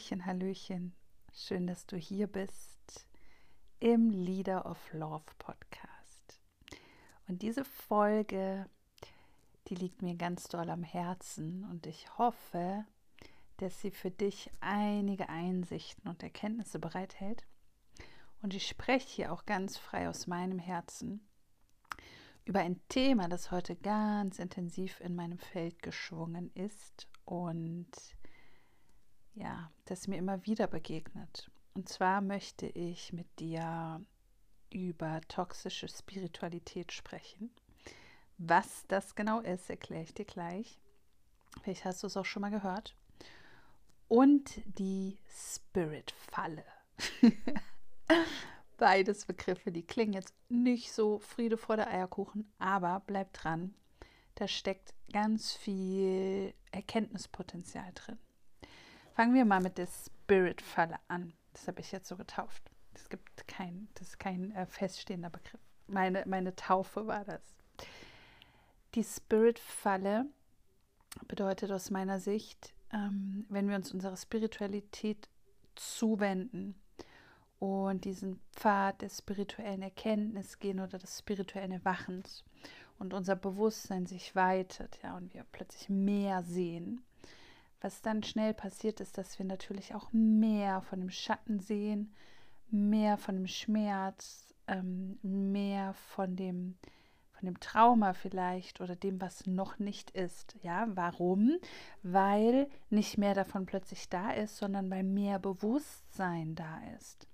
Hallöchen, 0.00 0.24
Hallöchen. 0.24 0.94
Schön, 1.34 1.66
dass 1.66 1.84
du 1.84 1.98
hier 1.98 2.26
bist 2.26 3.06
im 3.80 4.08
Leader 4.08 4.64
of 4.64 4.78
Love 4.94 5.26
Podcast. 5.38 6.40
Und 7.28 7.42
diese 7.42 7.66
Folge, 7.66 8.64
die 9.66 9.74
liegt 9.74 10.00
mir 10.00 10.14
ganz 10.14 10.48
doll 10.48 10.70
am 10.70 10.84
Herzen 10.84 11.66
und 11.66 11.86
ich 11.86 12.16
hoffe, 12.16 12.86
dass 13.58 13.82
sie 13.82 13.90
für 13.90 14.10
dich 14.10 14.50
einige 14.60 15.28
Einsichten 15.28 16.08
und 16.08 16.22
Erkenntnisse 16.22 16.78
bereithält. 16.78 17.44
Und 18.40 18.54
ich 18.54 18.66
spreche 18.66 19.06
hier 19.06 19.32
auch 19.32 19.44
ganz 19.44 19.76
frei 19.76 20.08
aus 20.08 20.26
meinem 20.26 20.58
Herzen 20.58 21.28
über 22.46 22.60
ein 22.60 22.80
Thema, 22.88 23.28
das 23.28 23.50
heute 23.50 23.76
ganz 23.76 24.38
intensiv 24.38 24.98
in 25.00 25.14
meinem 25.14 25.38
Feld 25.38 25.82
geschwungen 25.82 26.50
ist 26.54 27.06
und 27.26 27.90
ja, 29.34 29.70
das 29.84 30.08
mir 30.08 30.16
immer 30.16 30.44
wieder 30.46 30.66
begegnet. 30.66 31.50
Und 31.74 31.88
zwar 31.88 32.20
möchte 32.20 32.66
ich 32.66 33.12
mit 33.12 33.26
dir 33.38 34.04
über 34.70 35.20
toxische 35.28 35.88
Spiritualität 35.88 36.92
sprechen. 36.92 37.50
Was 38.38 38.86
das 38.88 39.14
genau 39.14 39.40
ist, 39.40 39.68
erkläre 39.68 40.04
ich 40.04 40.14
dir 40.14 40.24
gleich. 40.24 40.78
Vielleicht 41.62 41.84
hast 41.84 42.02
du 42.02 42.06
es 42.06 42.16
auch 42.16 42.24
schon 42.24 42.42
mal 42.42 42.50
gehört. 42.50 42.96
Und 44.08 44.60
die 44.78 45.18
Spirit-Falle. 45.28 46.64
Beides 48.78 49.26
Begriffe, 49.26 49.70
die 49.70 49.86
klingen 49.86 50.14
jetzt 50.14 50.34
nicht 50.48 50.92
so 50.92 51.18
Friede 51.18 51.56
vor 51.56 51.76
der 51.76 51.88
Eierkuchen, 51.88 52.50
aber 52.58 53.02
bleib 53.06 53.32
dran. 53.34 53.74
Da 54.36 54.48
steckt 54.48 54.94
ganz 55.12 55.52
viel 55.52 56.54
Erkenntnispotenzial 56.72 57.92
drin. 57.94 58.18
Fangen 59.20 59.34
wir 59.34 59.44
mal 59.44 59.60
mit 59.60 59.76
der 59.76 59.86
Spirit-Falle 59.86 60.96
an. 61.08 61.34
Das 61.52 61.68
habe 61.68 61.82
ich 61.82 61.92
jetzt 61.92 62.08
so 62.08 62.16
getauft. 62.16 62.62
Es 62.94 63.10
gibt 63.10 63.46
kein, 63.46 63.88
das 63.92 64.08
ist 64.08 64.18
kein 64.18 64.50
äh, 64.52 64.64
feststehender 64.64 65.28
Begriff. 65.28 65.60
Meine, 65.88 66.24
meine 66.24 66.56
Taufe 66.56 67.06
war 67.06 67.26
das. 67.26 67.42
Die 68.94 69.04
Spirit-Falle 69.04 70.24
bedeutet 71.28 71.70
aus 71.70 71.90
meiner 71.90 72.18
Sicht, 72.18 72.72
ähm, 72.94 73.44
wenn 73.50 73.68
wir 73.68 73.76
uns 73.76 73.92
unserer 73.92 74.16
Spiritualität 74.16 75.28
zuwenden 75.74 76.80
und 77.58 78.06
diesen 78.06 78.40
Pfad 78.54 79.02
der 79.02 79.10
spirituellen 79.10 79.82
Erkenntnis 79.82 80.58
gehen 80.60 80.80
oder 80.80 80.96
des 80.96 81.18
spirituellen 81.18 81.72
Erwachens 81.72 82.42
und 82.98 83.12
unser 83.12 83.36
Bewusstsein 83.36 84.06
sich 84.06 84.34
weitet, 84.34 84.98
ja, 85.02 85.14
und 85.14 85.34
wir 85.34 85.44
plötzlich 85.52 85.90
mehr 85.90 86.42
sehen, 86.42 87.02
was 87.80 88.02
dann 88.02 88.22
schnell 88.22 88.54
passiert 88.54 89.00
ist, 89.00 89.18
dass 89.18 89.38
wir 89.38 89.46
natürlich 89.46 89.94
auch 89.94 90.12
mehr 90.12 90.82
von 90.82 91.00
dem 91.00 91.10
Schatten 91.10 91.60
sehen, 91.60 92.14
mehr 92.70 93.16
von 93.16 93.36
dem 93.36 93.46
Schmerz, 93.46 94.54
ähm, 94.66 95.18
mehr 95.22 95.94
von 95.94 96.36
dem, 96.36 96.76
von 97.32 97.46
dem 97.46 97.58
Trauma 97.58 98.12
vielleicht 98.12 98.80
oder 98.80 98.96
dem, 98.96 99.20
was 99.20 99.46
noch 99.46 99.78
nicht 99.78 100.10
ist. 100.10 100.56
Ja, 100.62 100.86
warum? 100.94 101.56
Weil 102.02 102.68
nicht 102.90 103.18
mehr 103.18 103.34
davon 103.34 103.66
plötzlich 103.66 104.08
da 104.08 104.30
ist, 104.30 104.58
sondern 104.58 104.90
weil 104.90 105.02
mehr 105.02 105.38
Bewusstsein 105.38 106.54
da 106.54 106.80
ist. 106.98 107.26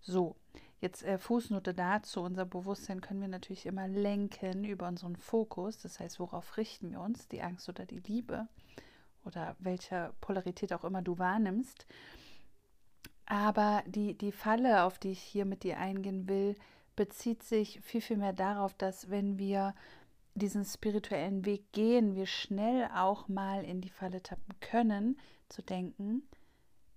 So, 0.00 0.36
jetzt 0.80 1.02
äh, 1.02 1.18
Fußnote 1.18 1.74
dazu. 1.74 2.22
Unser 2.22 2.46
Bewusstsein 2.46 3.00
können 3.00 3.20
wir 3.20 3.28
natürlich 3.28 3.66
immer 3.66 3.88
lenken 3.88 4.64
über 4.64 4.88
unseren 4.88 5.16
Fokus. 5.16 5.78
Das 5.78 6.00
heißt, 6.00 6.20
worauf 6.20 6.56
richten 6.56 6.92
wir 6.92 7.00
uns? 7.00 7.28
Die 7.28 7.42
Angst 7.42 7.68
oder 7.68 7.84
die 7.84 8.00
Liebe? 8.00 8.48
Oder 9.24 9.56
welcher 9.58 10.14
Polarität 10.20 10.72
auch 10.72 10.84
immer 10.84 11.02
du 11.02 11.18
wahrnimmst. 11.18 11.86
Aber 13.26 13.82
die, 13.86 14.14
die 14.14 14.32
Falle, 14.32 14.82
auf 14.82 14.98
die 14.98 15.12
ich 15.12 15.22
hier 15.22 15.44
mit 15.44 15.62
dir 15.62 15.78
eingehen 15.78 16.28
will, 16.28 16.56
bezieht 16.96 17.42
sich 17.42 17.80
viel, 17.80 18.00
viel 18.00 18.16
mehr 18.16 18.32
darauf, 18.32 18.74
dass 18.74 19.08
wenn 19.08 19.38
wir 19.38 19.74
diesen 20.34 20.64
spirituellen 20.64 21.44
Weg 21.44 21.72
gehen, 21.72 22.14
wir 22.14 22.26
schnell 22.26 22.88
auch 22.94 23.28
mal 23.28 23.64
in 23.64 23.80
die 23.80 23.90
Falle 23.90 24.22
tappen 24.22 24.58
können, 24.60 25.18
zu 25.48 25.62
denken, 25.62 26.22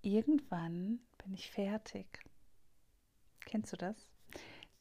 irgendwann 0.01 1.00
bin 1.23 1.34
ich 1.34 1.50
fertig. 1.51 2.25
Kennst 3.45 3.73
du 3.73 3.78
das? 3.78 3.95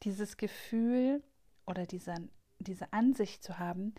Dieses 0.03 0.37
Gefühl 0.37 1.23
oder 1.67 1.87
diese, 1.87 2.15
diese 2.59 2.93
Ansicht 2.93 3.43
zu 3.43 3.59
haben, 3.59 3.95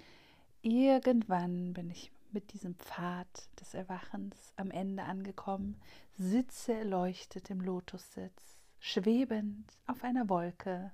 irgendwann 0.62 1.74
bin 1.74 1.90
ich 1.90 2.12
mit 2.34 2.54
diesem 2.54 2.76
Pfad 2.76 3.50
des 3.60 3.74
Erwachens 3.74 4.54
am 4.56 4.72
Ende 4.72 5.04
angekommen, 5.04 5.80
sitze 6.18 6.74
erleuchtet 6.74 7.50
im 7.50 7.62
Lotussitz, 7.62 8.62
schwebend 8.80 9.72
auf 9.88 10.04
einer 10.04 10.30
Wolke. 10.30 10.92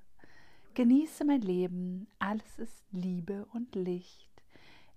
Genieße 0.73 1.25
mein 1.25 1.41
Leben, 1.41 2.07
alles 2.19 2.59
ist 2.59 2.83
Liebe 2.91 3.45
und 3.53 3.75
Licht. 3.75 4.29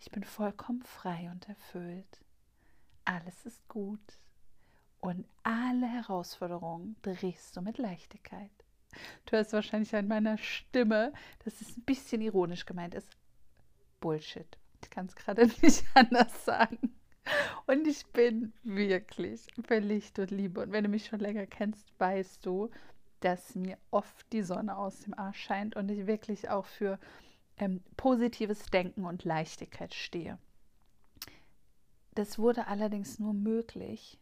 Ich 0.00 0.10
bin 0.10 0.24
vollkommen 0.24 0.82
frei 0.82 1.30
und 1.30 1.48
erfüllt. 1.48 2.24
Alles 3.04 3.46
ist 3.46 3.66
gut 3.68 4.18
und 5.00 5.26
alle 5.42 5.86
Herausforderungen 5.86 6.96
drehst 7.02 7.56
du 7.56 7.62
mit 7.62 7.78
Leichtigkeit. 7.78 8.50
Du 9.26 9.32
hörst 9.32 9.52
wahrscheinlich 9.52 9.94
an 9.96 10.06
meiner 10.06 10.38
Stimme, 10.38 11.12
dass 11.44 11.60
es 11.60 11.76
ein 11.76 11.82
bisschen 11.82 12.20
ironisch 12.20 12.66
gemeint 12.66 12.94
ist. 12.94 13.08
Bullshit. 14.00 14.58
Ich 14.82 14.90
kann 14.90 15.06
es 15.06 15.16
gerade 15.16 15.46
nicht 15.62 15.84
anders 15.94 16.44
sagen. 16.44 16.94
Und 17.66 17.86
ich 17.86 18.06
bin 18.06 18.52
wirklich 18.64 19.46
für 19.64 19.78
Licht 19.78 20.18
und 20.18 20.30
Liebe. 20.30 20.60
Und 20.60 20.72
wenn 20.72 20.84
du 20.84 20.90
mich 20.90 21.06
schon 21.06 21.20
länger 21.20 21.46
kennst, 21.46 21.92
weißt 21.98 22.44
du, 22.44 22.70
dass 23.20 23.54
mir 23.54 23.78
oft 23.90 24.32
die 24.32 24.42
Sonne 24.42 24.76
aus 24.76 25.00
dem 25.00 25.14
Arsch 25.14 25.40
scheint 25.40 25.76
und 25.76 25.88
ich 25.88 26.06
wirklich 26.06 26.50
auch 26.50 26.66
für 26.66 26.98
ähm, 27.58 27.82
positives 27.96 28.66
Denken 28.66 29.04
und 29.04 29.24
Leichtigkeit 29.24 29.94
stehe. 29.94 30.38
Das 32.14 32.38
wurde 32.38 32.66
allerdings 32.66 33.18
nur 33.18 33.32
möglich, 33.32 34.18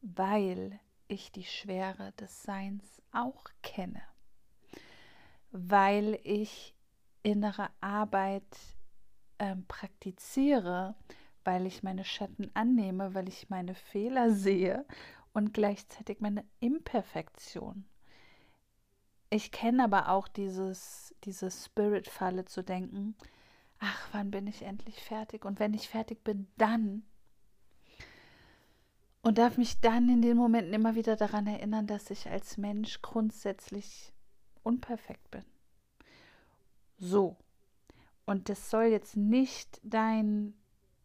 weil 0.00 0.78
ich 1.08 1.32
die 1.32 1.44
Schwere 1.44 2.12
des 2.12 2.42
Seins 2.42 3.02
auch 3.12 3.46
kenne, 3.62 4.02
weil 5.50 6.20
ich 6.22 6.74
innere 7.22 7.68
Arbeit 7.80 8.46
ähm, 9.38 9.64
praktiziere, 9.66 10.94
weil 11.44 11.66
ich 11.66 11.82
meine 11.82 12.04
Schatten 12.04 12.50
annehme, 12.54 13.14
weil 13.14 13.28
ich 13.28 13.50
meine 13.50 13.74
Fehler 13.74 14.30
sehe 14.32 14.84
und 15.32 15.54
gleichzeitig 15.54 16.20
meine 16.20 16.44
Imperfektion. 16.60 17.84
Ich 19.30 19.52
kenne 19.52 19.84
aber 19.84 20.08
auch 20.08 20.26
dieses, 20.28 21.14
diese 21.24 21.50
Spirit-Falle 21.50 22.46
zu 22.46 22.62
denken, 22.62 23.14
ach, 23.78 24.08
wann 24.12 24.30
bin 24.30 24.46
ich 24.46 24.62
endlich 24.62 25.02
fertig? 25.02 25.44
Und 25.44 25.60
wenn 25.60 25.74
ich 25.74 25.88
fertig 25.88 26.24
bin, 26.24 26.48
dann. 26.56 27.04
Und 29.22 29.38
darf 29.38 29.58
mich 29.58 29.80
dann 29.80 30.08
in 30.08 30.22
den 30.22 30.36
Momenten 30.36 30.72
immer 30.72 30.94
wieder 30.94 31.16
daran 31.16 31.46
erinnern, 31.46 31.86
dass 31.86 32.10
ich 32.10 32.30
als 32.30 32.56
Mensch 32.56 33.02
grundsätzlich 33.02 34.14
unperfekt 34.62 35.30
bin. 35.30 35.44
So, 36.98 37.36
und 38.28 38.50
das 38.50 38.68
soll 38.68 38.84
jetzt 38.84 39.16
nicht 39.16 39.80
dein, 39.82 40.52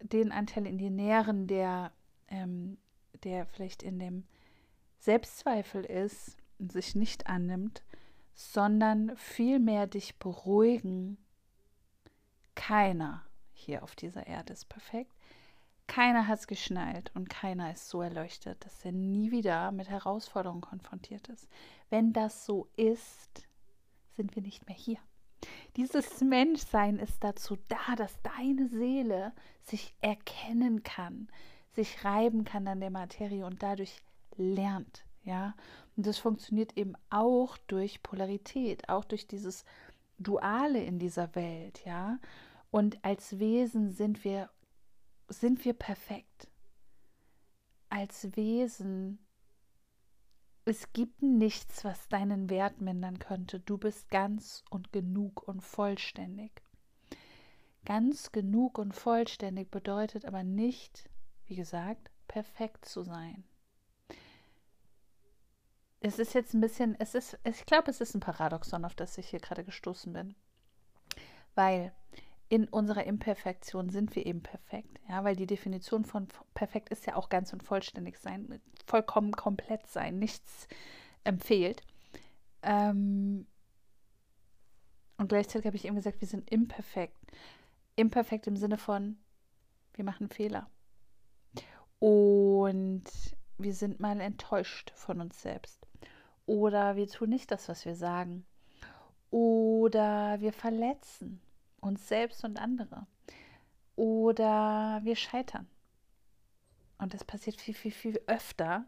den 0.02 0.34
Anteil 0.34 0.68
in 0.68 0.78
dir 0.78 0.92
nähren, 0.92 1.48
der, 1.48 1.94
ähm, 2.28 2.78
der 3.24 3.46
vielleicht 3.46 3.82
in 3.82 3.98
dem 3.98 4.26
Selbstzweifel 5.00 5.86
ist 5.86 6.36
und 6.60 6.74
sich 6.74 6.96
nicht 6.96 7.28
annimmt, 7.28 7.82
sondern 8.34 9.16
vielmehr 9.16 9.88
dich 9.88 10.20
beruhigen. 10.20 11.18
Keiner 12.56 13.24
hier 13.54 13.84
auf 13.84 13.96
dieser 13.96 14.28
Erde 14.28 14.52
ist 14.52 14.68
perfekt. 14.68 15.14
Keiner 15.88 16.28
hat 16.28 16.40
es 16.40 16.48
geschnallt 16.48 17.10
und 17.16 17.30
keiner 17.30 17.72
ist 17.72 17.88
so 17.88 18.02
erleuchtet, 18.02 18.66
dass 18.66 18.84
er 18.84 18.92
nie 18.92 19.32
wieder 19.32 19.72
mit 19.72 19.90
Herausforderungen 19.90 20.60
konfrontiert 20.60 21.30
ist. 21.30 21.48
Wenn 21.90 22.12
das 22.12 22.46
so 22.46 22.68
ist, 22.76 23.48
sind 24.18 24.36
wir 24.36 24.44
nicht 24.44 24.68
mehr 24.68 24.76
hier. 24.76 25.00
Dieses 25.76 26.22
Menschsein 26.22 27.00
ist 27.00 27.24
dazu 27.24 27.58
da, 27.68 27.96
dass 27.96 28.14
deine 28.22 28.68
Seele 28.68 29.34
sich 29.64 29.96
erkennen 30.02 30.84
kann, 30.84 31.28
sich 31.72 32.06
reiben 32.06 32.44
kann 32.44 32.68
an 32.68 32.80
der 32.80 32.92
Materie 32.92 33.46
und 33.46 33.64
dadurch 33.64 34.04
lernt, 34.36 35.04
ja. 35.24 35.56
Und 35.96 36.06
das 36.06 36.18
funktioniert 36.18 36.78
eben 36.78 36.94
auch 37.10 37.58
durch 37.68 38.04
Polarität, 38.04 38.90
auch 38.90 39.06
durch 39.06 39.28
dieses 39.28 39.66
Duale 40.20 40.84
in 40.84 41.00
dieser 41.00 41.34
Welt, 41.36 41.84
ja. 41.86 42.20
Und 42.70 43.04
als 43.04 43.40
Wesen 43.40 43.92
sind 43.92 44.24
wir, 44.24 44.50
sind 45.28 45.66
wir 45.66 45.74
perfekt. 45.74 46.48
Als 47.90 48.36
Wesen 48.36 49.23
es 50.66 50.94
gibt 50.94 51.22
nichts, 51.22 51.84
was 51.84 52.08
deinen 52.08 52.50
Wert 52.50 52.82
mindern 52.82 53.20
könnte. 53.20 53.60
Du 53.60 53.78
bist 53.78 54.10
ganz 54.10 54.64
und 54.70 54.94
genug 54.94 55.48
und 55.48 55.62
vollständig. 55.62 56.62
Ganz 57.86 58.32
genug 58.32 58.78
und 58.78 58.94
vollständig 58.94 59.70
bedeutet 59.72 60.26
aber 60.26 60.44
nicht, 60.44 61.10
wie 61.46 61.56
gesagt, 61.56 62.10
perfekt 62.28 62.86
zu 62.86 63.04
sein. 63.04 63.44
es 66.04 66.20
ist 66.20 66.34
jetzt 66.34 66.54
ein 66.54 66.60
bisschen, 66.60 66.96
es 67.00 67.16
ist, 67.16 67.40
ich 67.46 67.66
glaube, 67.66 67.90
es 67.90 68.02
ist 68.02 68.14
ein 68.14 68.20
Paradoxon, 68.20 68.84
auf 68.84 68.94
das 68.94 69.18
ich 69.18 69.30
hier 69.30 69.40
gerade 69.40 69.64
gestoßen 69.64 70.12
bin. 70.12 70.36
Weil 71.56 71.94
in 72.54 72.68
unserer 72.68 73.06
Imperfektion 73.06 73.90
sind 73.90 74.16
wir 74.16 74.28
eben 74.28 74.44
perfekt. 74.44 75.00
Ja, 75.10 75.24
weil 75.24 75.36
die 75.36 75.48
Definition 75.48 76.06
von 76.06 76.28
perfekt 76.54 76.90
ist 76.90 77.08
ja 77.08 77.16
auch 77.16 77.30
ganz 77.30 77.52
und 77.52 77.64
vollständig 77.64 78.20
sein, 78.20 78.62
vollkommen 78.86 79.32
komplett 79.32 79.88
sein, 79.88 80.20
nichts 80.20 80.68
empfiehlt. 81.24 81.82
Ähm, 82.62 83.48
und 85.18 85.30
gleichzeitig 85.30 85.66
habe 85.66 85.78
ich 85.78 85.86
eben 85.86 85.96
gesagt, 85.96 86.22
wir 86.22 86.28
sind 86.28 86.48
imperfekt. 86.52 87.18
Imperfekt 87.96 88.46
im 88.46 88.56
Sinne 88.56 88.78
von, 88.78 89.18
wir 89.96 90.06
machen 90.06 90.30
Fehler. 90.30 90.70
Und 91.98 93.06
wir 93.58 93.74
sind 93.74 94.00
mal 94.00 94.22
enttäuscht 94.22 94.92
von 94.94 95.22
uns 95.22 95.42
selbst. 95.42 95.88
Oder 96.46 96.98
wir 96.98 97.08
tun 97.08 97.30
nicht 97.30 97.50
das, 97.50 97.68
was 97.68 97.84
wir 97.84 97.96
sagen. 97.96 98.46
Oder 99.32 100.40
wir 100.40 100.54
verletzen 100.54 101.42
uns 101.84 102.08
selbst 102.08 102.44
und 102.44 102.60
andere. 102.60 103.08
Oder 103.96 105.02
wir 105.04 105.16
scheitern. 105.16 105.68
Und 106.98 107.14
das 107.14 107.24
passiert 107.24 107.60
viel, 107.60 107.74
viel, 107.74 107.92
viel 107.92 108.22
öfter, 108.28 108.86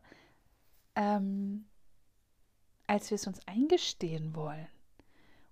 ähm, 0.95 1.65
als 2.87 3.09
wir 3.09 3.15
es 3.15 3.27
uns 3.27 3.45
eingestehen 3.47 4.35
wollen. 4.35 4.67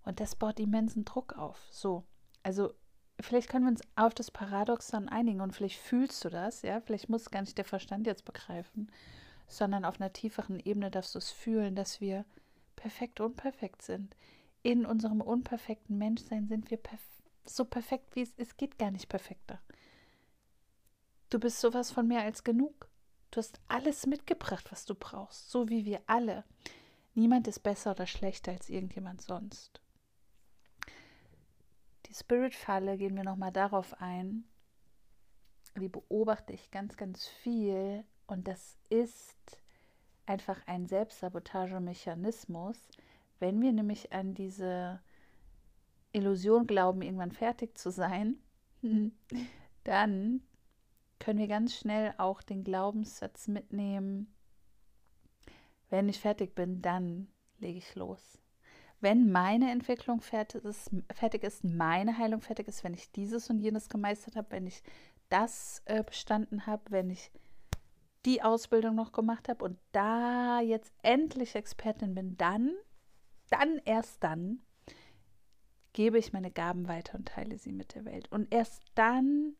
Und 0.03 0.19
das 0.19 0.35
baut 0.35 0.59
immensen 0.59 1.05
Druck 1.05 1.37
auf. 1.37 1.59
So, 1.71 2.03
also 2.41 2.73
vielleicht 3.19 3.49
können 3.49 3.65
wir 3.65 3.71
uns 3.71 3.81
auf 3.95 4.13
das 4.13 4.31
Paradoxon 4.31 5.09
einigen 5.09 5.41
und 5.41 5.53
vielleicht 5.53 5.79
fühlst 5.79 6.23
du 6.25 6.29
das, 6.29 6.61
ja, 6.61 6.81
vielleicht 6.81 7.09
muss 7.09 7.31
gar 7.31 7.41
nicht 7.41 7.57
der 7.57 7.65
Verstand 7.65 8.07
jetzt 8.07 8.25
begreifen, 8.25 8.91
sondern 9.47 9.85
auf 9.85 9.99
einer 9.99 10.13
tieferen 10.13 10.59
Ebene 10.59 10.91
darfst 10.91 11.15
du 11.15 11.19
es 11.19 11.31
fühlen, 11.31 11.75
dass 11.75 12.01
wir 12.01 12.25
perfekt 12.75 13.19
unperfekt 13.19 13.81
sind. 13.81 14.15
In 14.61 14.85
unserem 14.85 15.21
unperfekten 15.21 15.97
Menschsein 15.97 16.47
sind 16.47 16.71
wir 16.71 16.77
perf 16.77 17.01
so 17.49 17.65
perfekt, 17.65 18.15
wie 18.15 18.21
es 18.21 18.31
ist, 18.31 18.57
geht 18.57 18.77
gar 18.77 18.91
nicht 18.91 19.09
perfekter. 19.09 19.61
Du 21.29 21.39
bist 21.39 21.59
sowas 21.59 21.91
von 21.91 22.07
mehr 22.07 22.21
als 22.21 22.43
genug. 22.43 22.89
Du 23.31 23.39
hast 23.39 23.59
alles 23.67 24.05
mitgebracht, 24.05 24.71
was 24.71 24.85
du 24.85 24.93
brauchst, 24.93 25.49
so 25.49 25.67
wie 25.69 25.85
wir 25.85 26.01
alle. 26.05 26.43
Niemand 27.15 27.47
ist 27.47 27.59
besser 27.59 27.91
oder 27.91 28.05
schlechter 28.05 28.51
als 28.51 28.69
irgendjemand 28.69 29.21
sonst. 29.21 29.81
Die 32.05 32.13
Spirit-Falle 32.13 32.97
gehen 32.97 33.15
wir 33.15 33.23
nochmal 33.23 33.51
darauf 33.51 33.99
ein. 33.99 34.43
Die 35.75 35.89
beobachte 35.89 36.53
ich 36.53 36.69
ganz, 36.69 36.97
ganz 36.97 37.27
viel 37.27 38.03
und 38.27 38.47
das 38.47 38.77
ist 38.89 39.57
einfach 40.27 40.61
ein 40.67 40.85
Selbstsabotagemechanismus. 40.85 42.77
Wenn 43.39 43.61
wir 43.61 43.73
nämlich 43.73 44.13
an 44.13 44.35
diese 44.35 45.01
Illusion 46.13 46.67
glauben, 46.67 47.01
irgendwann 47.01 47.31
fertig 47.31 47.77
zu 47.77 47.91
sein, 47.91 48.37
dann 49.83 50.41
können 51.19 51.39
wir 51.39 51.47
ganz 51.47 51.75
schnell 51.75 52.13
auch 52.17 52.41
den 52.41 52.63
Glaubenssatz 52.63 53.47
mitnehmen, 53.47 54.33
wenn 55.89 56.09
ich 56.09 56.19
fertig 56.19 56.55
bin, 56.55 56.81
dann 56.81 57.27
lege 57.59 57.77
ich 57.77 57.95
los. 57.95 58.39
Wenn 58.99 59.31
meine 59.31 59.69
Entwicklung 59.71 60.21
fertig 60.21 60.63
ist, 60.63 60.89
fertig 61.13 61.43
ist, 61.43 61.63
meine 61.63 62.17
Heilung 62.17 62.41
fertig 62.41 62.67
ist, 62.67 62.83
wenn 62.83 62.93
ich 62.93 63.11
dieses 63.11 63.49
und 63.49 63.59
jenes 63.59 63.89
gemeistert 63.89 64.35
habe, 64.35 64.51
wenn 64.51 64.65
ich 64.65 64.81
das 65.29 65.81
äh, 65.85 66.03
bestanden 66.03 66.65
habe, 66.65 66.83
wenn 66.89 67.09
ich 67.09 67.31
die 68.25 68.41
Ausbildung 68.41 68.95
noch 68.95 69.11
gemacht 69.11 69.49
habe 69.49 69.65
und 69.65 69.77
da 69.91 70.61
jetzt 70.61 70.93
endlich 71.01 71.55
Expertin 71.55 72.15
bin, 72.15 72.37
dann, 72.37 72.71
dann 73.49 73.81
erst 73.85 74.23
dann 74.23 74.61
gebe 75.93 76.17
ich 76.17 76.33
meine 76.33 76.51
Gaben 76.51 76.87
weiter 76.87 77.17
und 77.17 77.29
teile 77.29 77.57
sie 77.57 77.71
mit 77.71 77.95
der 77.95 78.05
Welt. 78.05 78.31
Und 78.31 78.53
erst 78.53 78.83
dann 78.95 79.55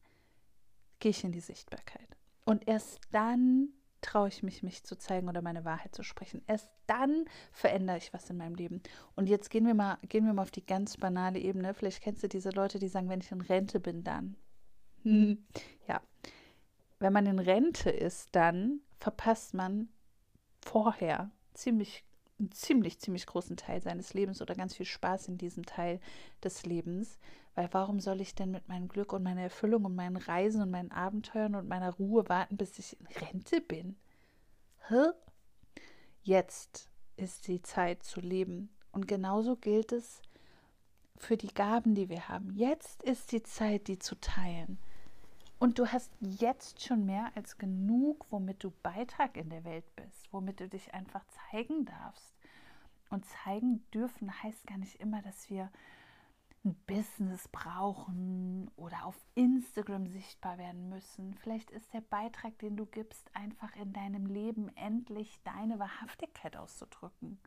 gehe 0.99 1.11
ich 1.11 1.23
in 1.23 1.31
die 1.31 1.39
Sichtbarkeit. 1.39 2.17
Und 2.45 2.67
erst 2.67 2.99
dann 3.11 3.69
traue 4.01 4.27
ich 4.27 4.43
mich, 4.43 4.63
mich 4.63 4.83
zu 4.83 4.97
zeigen 4.97 5.29
oder 5.29 5.41
meine 5.41 5.65
Wahrheit 5.65 5.95
zu 5.95 6.03
sprechen. 6.03 6.43
Erst 6.45 6.69
dann 6.87 7.25
verändere 7.51 7.97
ich 7.97 8.13
was 8.13 8.29
in 8.29 8.37
meinem 8.37 8.55
Leben. 8.55 8.81
Und 9.15 9.29
jetzt 9.29 9.49
gehen 9.49 9.65
wir 9.65 9.73
mal, 9.73 9.97
gehen 10.09 10.25
wir 10.25 10.33
mal 10.33 10.41
auf 10.41 10.51
die 10.51 10.65
ganz 10.65 10.97
banale 10.97 11.39
Ebene. 11.39 11.73
Vielleicht 11.73 12.01
kennst 12.01 12.23
du 12.23 12.27
diese 12.27 12.49
Leute, 12.49 12.79
die 12.79 12.89
sagen, 12.89 13.09
wenn 13.09 13.21
ich 13.21 13.31
in 13.31 13.41
Rente 13.41 13.79
bin, 13.79 14.03
dann. 14.03 14.35
ja, 15.87 16.01
wenn 16.99 17.13
man 17.13 17.25
in 17.25 17.39
Rente 17.39 17.89
ist, 17.89 18.29
dann 18.35 18.81
verpasst 18.97 19.53
man 19.53 19.89
vorher 20.61 21.31
ziemlich 21.53 22.05
einen 22.43 22.51
ziemlich, 22.51 22.99
ziemlich 22.99 23.25
großen 23.25 23.57
Teil 23.57 23.81
seines 23.81 24.13
Lebens 24.13 24.41
oder 24.41 24.55
ganz 24.55 24.75
viel 24.75 24.85
Spaß 24.85 25.27
in 25.29 25.37
diesem 25.37 25.65
Teil 25.65 25.99
des 26.43 26.65
Lebens. 26.65 27.17
Weil 27.55 27.69
warum 27.71 27.99
soll 27.99 28.21
ich 28.21 28.35
denn 28.35 28.51
mit 28.51 28.67
meinem 28.67 28.87
Glück 28.87 29.13
und 29.13 29.23
meiner 29.23 29.41
Erfüllung 29.41 29.85
und 29.85 29.95
meinen 29.95 30.17
Reisen 30.17 30.61
und 30.61 30.71
meinen 30.71 30.91
Abenteuern 30.91 31.55
und 31.55 31.67
meiner 31.67 31.91
Ruhe 31.93 32.27
warten, 32.27 32.57
bis 32.57 32.79
ich 32.79 32.99
in 32.99 33.07
Rente 33.07 33.61
bin? 33.61 33.95
Hä? 34.87 35.11
Jetzt 36.23 36.89
ist 37.15 37.47
die 37.47 37.61
Zeit 37.61 38.03
zu 38.03 38.19
leben. 38.19 38.69
Und 38.91 39.07
genauso 39.07 39.55
gilt 39.55 39.91
es 39.91 40.21
für 41.17 41.37
die 41.37 41.53
Gaben, 41.53 41.95
die 41.95 42.09
wir 42.09 42.27
haben. 42.27 42.53
Jetzt 42.55 43.03
ist 43.03 43.31
die 43.31 43.43
Zeit, 43.43 43.87
die 43.87 43.99
zu 43.99 44.15
teilen. 44.19 44.77
Und 45.59 45.79
du 45.79 45.87
hast 45.87 46.11
jetzt 46.19 46.83
schon 46.83 47.05
mehr 47.05 47.31
als 47.35 47.57
genug, 47.57 48.25
womit 48.29 48.63
du 48.63 48.71
Beitrag 48.83 49.37
in 49.37 49.49
der 49.49 49.63
Welt 49.63 49.85
bist, 49.95 50.27
womit 50.33 50.59
du 50.59 50.67
dich 50.67 50.93
einfach 50.93 51.23
zeigen 51.51 51.85
darfst. 51.85 52.32
Und 53.13 53.25
zeigen 53.25 53.87
dürfen 53.91 54.41
heißt 54.41 54.65
gar 54.65 54.79
nicht 54.79 54.99
immer, 54.99 55.21
dass 55.21 55.47
wir 55.47 55.71
ein 56.65 56.73
Business 56.87 57.47
brauchen 57.47 58.71
oder 58.75 59.05
auf 59.05 59.15
Instagram 59.35 60.07
sichtbar 60.07 60.57
werden 60.57 60.89
müssen. 60.89 61.35
Vielleicht 61.35 61.69
ist 61.69 61.93
der 61.93 62.01
Beitrag, 62.01 62.57
den 62.57 62.75
du 62.75 62.87
gibst, 62.87 63.29
einfach 63.35 63.75
in 63.75 63.93
deinem 63.93 64.25
Leben 64.25 64.67
endlich 64.75 65.39
deine 65.43 65.77
Wahrhaftigkeit 65.77 66.57
auszudrücken. 66.57 67.37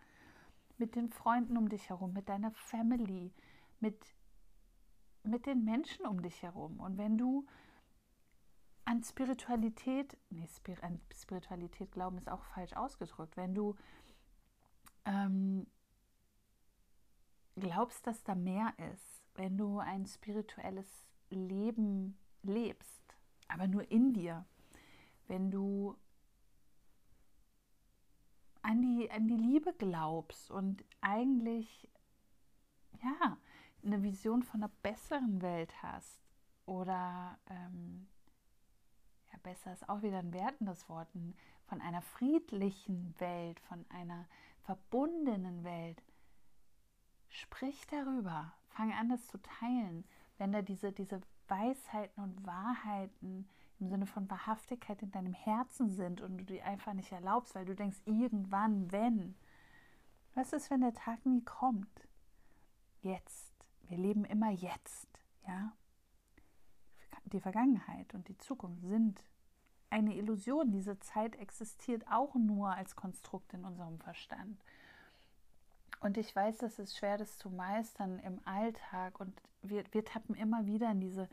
Mit 0.79 0.95
den 0.95 1.11
Freunden 1.11 1.57
um 1.57 1.69
dich 1.69 1.89
herum, 1.89 2.13
mit 2.13 2.29
deiner 2.29 2.53
Family, 2.53 3.33
mit, 3.81 4.15
mit 5.25 5.47
den 5.47 5.65
Menschen 5.65 6.07
um 6.07 6.23
dich 6.23 6.45
herum. 6.45 6.79
Und 6.79 6.97
wenn 6.97 7.19
du 7.19 7.45
an 8.85 9.03
Spiritualität, 9.03 10.17
nee, 10.31 10.47
an 10.83 11.01
Spiritualität 11.13 11.91
glauben 11.91 12.19
ist 12.19 12.31
auch 12.31 12.45
falsch 12.45 12.75
ausgedrückt. 12.75 13.37
Wenn 13.37 13.53
du 13.53 13.75
ähm, 15.07 15.67
glaubst, 17.57 18.07
dass 18.07 18.23
da 18.25 18.35
mehr 18.35 18.75
ist, 18.93 19.23
wenn 19.35 19.57
du 19.57 19.79
ein 19.79 20.07
spirituelles 20.07 20.87
Leben 21.31 22.19
lebst, 22.43 23.17
aber 23.49 23.67
nur 23.67 23.91
in 23.91 24.13
dir, 24.13 24.45
wenn 25.29 25.51
du 25.51 25.97
an 28.63 28.83
die, 28.83 29.11
an 29.11 29.29
die 29.29 29.37
Liebe 29.37 29.73
glaubst 29.73 30.51
und 30.51 30.85
eigentlich 31.01 31.89
ja 33.03 33.39
eine 33.85 34.03
Vision 34.03 34.43
von 34.43 34.63
einer 34.63 34.73
besseren 34.83 35.41
Welt 35.41 35.73
hast 35.83 36.21
oder 36.67 37.39
ähm, 37.49 38.09
besser 39.47 39.73
ist 39.73 39.89
auch 39.89 40.03
wieder 40.03 40.19
ein 40.19 40.33
wertendes 40.33 40.89
Wort, 40.89 41.09
von 41.67 41.81
einer 41.81 42.03
friedlichen 42.03 43.15
Welt, 43.19 43.61
von 43.61 43.87
einer 43.91 44.27
verbundenen 44.67 45.63
Welt. 45.63 46.03
Sprich 47.29 47.87
darüber, 47.87 48.53
fang 48.69 48.93
an, 48.93 49.09
das 49.09 49.27
zu 49.29 49.41
teilen. 49.41 50.05
Wenn 50.39 50.53
da 50.53 50.61
diese, 50.61 50.93
diese 50.93 51.21
Weisheiten 51.49 52.23
und 52.23 52.45
Wahrheiten 52.45 53.49
im 53.79 53.89
Sinne 53.89 54.07
von 54.07 54.29
Wahrhaftigkeit 54.29 55.03
in 55.03 55.13
deinem 55.13 55.33
Herzen 55.33 55.91
sind 55.91 56.21
und 56.21 56.39
du 56.39 56.45
die 56.45 56.63
einfach 56.63 56.95
nicht 56.95 57.13
erlaubst, 57.13 57.55
weil 57.55 57.65
du 57.65 57.75
denkst, 57.75 57.99
irgendwann, 58.07 58.91
wenn. 58.91 59.37
Was 60.35 60.53
ist, 60.53 60.71
wenn 60.71 60.81
der 60.81 60.95
Tag 60.95 61.25
nie 61.25 61.45
kommt? 61.45 62.09
Jetzt. 63.03 63.55
Wir 63.83 63.99
leben 63.99 64.25
immer 64.25 64.51
jetzt, 64.51 65.09
ja? 65.47 65.73
Die 67.27 67.41
Vergangenheit 67.41 68.15
und 68.15 68.27
die 68.29 68.37
Zukunft 68.39 68.83
sind 68.83 69.23
eine 69.91 70.15
Illusion. 70.15 70.71
Diese 70.71 70.99
Zeit 71.01 71.37
existiert 71.37 72.05
auch 72.11 72.35
nur 72.35 72.71
als 72.71 72.97
Konstrukt 72.97 73.53
in 73.55 73.65
unserem 73.65 73.99
Verstand. 73.99 74.61
Und 76.01 76.19
ich 76.19 76.35
weiß, 76.35 76.59
das 76.59 76.79
ist 76.79 76.97
schwer, 76.97 77.19
das 77.19 77.39
zu 77.39 77.51
meistern 77.51 78.19
im 78.21 78.41
Alltag. 78.45 79.19
Und 79.19 79.41
wir, 79.63 79.85
wir 79.93 80.05
tappen 80.05 80.35
immer 80.35 80.67
wieder 80.67 80.91
in 80.91 81.01
diese, 81.01 81.29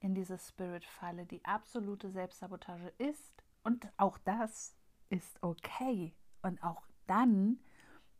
in 0.00 0.14
diese 0.14 0.38
Spirit-Falle. 0.38 1.26
Die 1.26 1.44
absolute 1.44 2.10
Selbstsabotage 2.10 2.92
ist, 2.98 3.32
und 3.62 3.88
auch 3.96 4.18
das 4.18 4.76
ist 5.08 5.42
okay. 5.42 6.14
Und 6.42 6.62
auch 6.62 6.86
dann, 7.06 7.58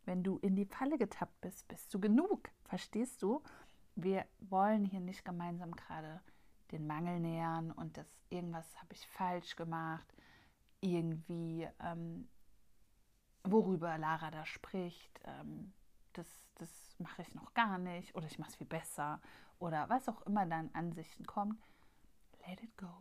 wenn 0.05 0.23
du 0.23 0.39
in 0.39 0.57
die 0.57 0.65
Falle 0.65 0.99
getappt 0.99 1.41
bist, 1.41 1.69
bist 1.69 1.93
du 1.93 2.01
genug. 2.01 2.51
Verstehst 2.65 3.23
du? 3.23 3.43
Wir 3.95 4.25
wollen 4.41 4.85
hier 4.85 5.01
nicht 5.01 5.25
gemeinsam 5.25 5.73
gerade 5.73 6.21
den 6.71 6.87
Mangel 6.87 7.21
nähern 7.21 7.71
und 7.73 7.97
das 7.97 8.07
irgendwas 8.31 8.77
habe 8.81 8.93
ich 8.95 9.07
falsch 9.07 9.57
gemacht, 9.57 10.07
irgendwie 10.81 11.69
ähm, 11.81 12.29
worüber 13.45 13.97
Lara 13.99 14.31
da 14.31 14.45
spricht, 14.47 15.21
ähm, 15.25 15.73
das, 16.13 16.27
das 16.57 16.97
mache 16.99 17.23
ich 17.23 17.35
noch 17.35 17.55
gar 17.55 17.79
nicht 17.79 18.15
oder 18.15 18.27
ich 18.27 18.39
mache 18.39 18.51
es 18.51 18.57
viel 18.57 18.67
besser 18.67 19.21
oder 19.59 19.89
was 19.89 20.09
auch 20.09 20.23
immer 20.23 20.47
dann 20.47 20.71
Ansichten 20.73 21.27
kommt, 21.27 21.61
let 22.47 22.63
it 22.63 22.77
go. 22.77 22.93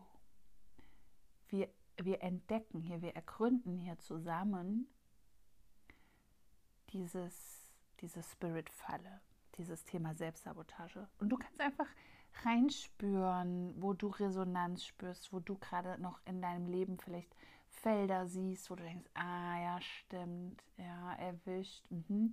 Wir, 1.48 1.70
wir 1.98 2.22
entdecken 2.22 2.80
hier, 2.82 3.02
wir 3.02 3.16
ergründen 3.16 3.78
hier 3.78 3.98
zusammen 4.00 4.88
dieses, 6.90 7.74
diese 8.00 8.24
Spirit-Falle, 8.24 9.22
dieses 9.58 9.84
Thema 9.84 10.16
Selbstsabotage. 10.16 11.08
Und 11.20 11.30
du 11.30 11.38
kannst 11.38 11.60
einfach 11.60 11.90
reinspüren, 12.44 13.74
wo 13.82 13.94
du 13.94 14.08
Resonanz 14.08 14.86
spürst, 14.86 15.32
wo 15.34 15.40
du 15.40 15.58
gerade 15.58 16.02
noch 16.02 16.20
in 16.26 16.42
deinem 16.42 16.68
Leben 16.68 16.98
vielleicht 16.98 17.36
Felder 17.68 18.28
siehst, 18.28 18.70
wo 18.70 18.76
du 18.76 18.84
denkst, 18.84 19.10
ah 19.14 19.60
ja, 19.60 19.82
stimmt, 19.82 20.64
ja, 20.78 21.14
erwischt. 21.16 21.84
Mhm. 21.90 22.32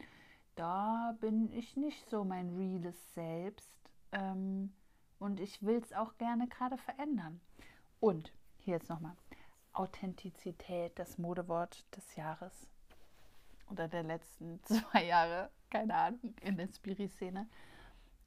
Da 0.54 1.16
bin 1.21 1.52
ich 1.52 1.76
nicht 1.76 2.09
so 2.09 2.25
mein 2.25 2.54
reales 2.57 3.14
Selbst. 3.14 3.73
Ähm, 4.12 4.73
und 5.19 5.40
ich 5.40 5.62
will 5.62 5.76
es 5.76 5.92
auch 5.92 6.16
gerne 6.19 6.49
gerade 6.49 6.78
verändern. 6.78 7.40
Und 8.00 8.33
hier 8.59 8.75
jetzt 8.75 8.88
nochmal. 8.88 9.16
Authentizität, 9.73 10.99
das 10.99 11.19
Modewort 11.19 11.85
des 11.97 12.16
Jahres 12.16 12.69
oder 13.71 13.88
der 13.88 14.02
letzten 14.02 14.62
zwei 14.64 15.04
Jahre, 15.04 15.50
keine 15.71 15.95
Ahnung, 15.95 16.35
in 16.42 16.57
der 16.57 16.69
Spiri-Szene. 16.69 17.49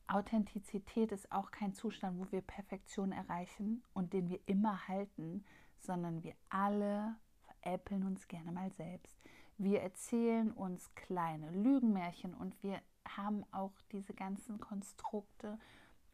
Authentizität 0.07 1.11
ist 1.11 1.31
auch 1.31 1.51
kein 1.51 1.73
Zustand, 1.73 2.19
wo 2.19 2.31
wir 2.31 2.41
Perfektion 2.41 3.11
erreichen 3.11 3.83
und 3.93 4.13
den 4.13 4.29
wir 4.29 4.39
immer 4.45 4.87
halten, 4.87 5.45
sondern 5.79 6.23
wir 6.23 6.35
alle 6.49 7.15
veräppeln 7.41 8.03
uns 8.03 8.27
gerne 8.27 8.51
mal 8.51 8.71
selbst. 8.71 9.17
Wir 9.57 9.81
erzählen 9.81 10.51
uns 10.51 10.93
kleine 10.95 11.51
Lügenmärchen 11.51 12.33
und 12.33 12.61
wir 12.63 12.81
haben 13.07 13.45
auch 13.51 13.73
diese 13.91 14.13
ganzen 14.13 14.59
Konstrukte 14.59 15.59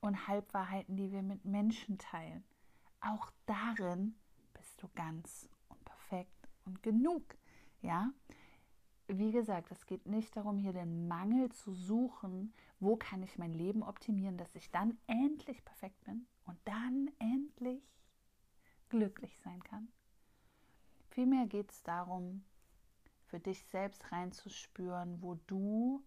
und 0.02 0.28
Halbwahrheiten, 0.28 0.96
die 0.98 1.12
wir 1.12 1.22
mit 1.22 1.46
Menschen 1.46 1.98
teilen. 1.98 2.44
Auch 3.02 3.32
darin 3.46 4.16
bist 4.54 4.82
du 4.82 4.88
ganz 4.96 5.50
und 5.70 5.84
perfekt 5.86 6.50
und 6.66 6.84
genug. 6.84 7.24
Ja, 7.82 8.12
wie 9.08 9.32
gesagt, 9.32 9.72
es 9.72 9.86
geht 9.86 10.06
nicht 10.06 10.36
darum, 10.36 10.58
hier 10.58 10.74
den 10.74 11.08
Mangel 11.08 11.50
zu 11.52 11.74
suchen, 11.74 12.54
wo 12.80 12.96
kann 12.96 13.24
ich 13.24 13.38
mein 13.38 13.54
Leben 13.54 13.84
optimieren, 13.84 14.38
dass 14.38 14.56
ich 14.56 14.72
dann 14.72 14.98
endlich 15.08 15.64
perfekt 15.66 16.04
bin 16.06 16.26
und 16.46 16.58
dann 16.66 17.10
endlich 17.20 17.84
glücklich 18.90 19.38
sein 19.44 19.62
kann. 19.64 19.88
Vielmehr 21.10 21.46
geht 21.46 21.72
es 21.72 21.84
darum, 21.84 22.44
für 23.26 23.40
dich 23.40 23.64
selbst 23.66 24.12
reinzuspüren, 24.12 25.22
wo 25.22 25.36
du 25.48 26.04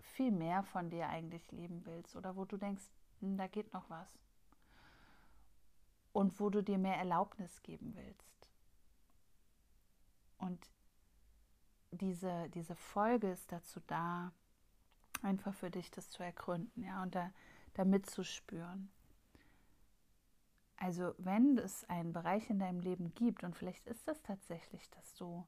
viel 0.00 0.30
mehr 0.30 0.62
von 0.62 0.90
dir 0.90 1.08
eigentlich 1.08 1.50
leben 1.52 1.84
willst 1.84 2.16
oder 2.16 2.36
wo 2.36 2.44
du 2.44 2.56
denkst, 2.56 2.84
hm, 3.20 3.36
da 3.36 3.46
geht 3.46 3.72
noch 3.72 3.88
was. 3.88 4.18
Und 6.12 6.38
wo 6.40 6.50
du 6.50 6.62
dir 6.62 6.78
mehr 6.78 6.96
Erlaubnis 6.96 7.62
geben 7.62 7.94
willst. 7.96 8.50
Und 10.38 10.68
diese, 11.90 12.48
diese 12.50 12.74
Folge 12.74 13.30
ist 13.30 13.50
dazu 13.50 13.80
da, 13.86 14.32
einfach 15.22 15.54
für 15.54 15.70
dich 15.70 15.90
das 15.90 16.10
zu 16.10 16.22
ergründen, 16.22 16.82
ja, 16.82 17.02
und 17.02 17.14
da, 17.14 17.30
da 17.74 17.84
mitzuspüren. 17.84 18.90
Also 20.76 21.14
wenn 21.18 21.56
es 21.58 21.84
einen 21.88 22.12
Bereich 22.12 22.50
in 22.50 22.58
deinem 22.58 22.80
Leben 22.80 23.14
gibt, 23.14 23.44
und 23.44 23.56
vielleicht 23.56 23.86
ist 23.86 24.06
das 24.06 24.22
tatsächlich, 24.22 24.88
dass 24.90 25.14
du 25.14 25.46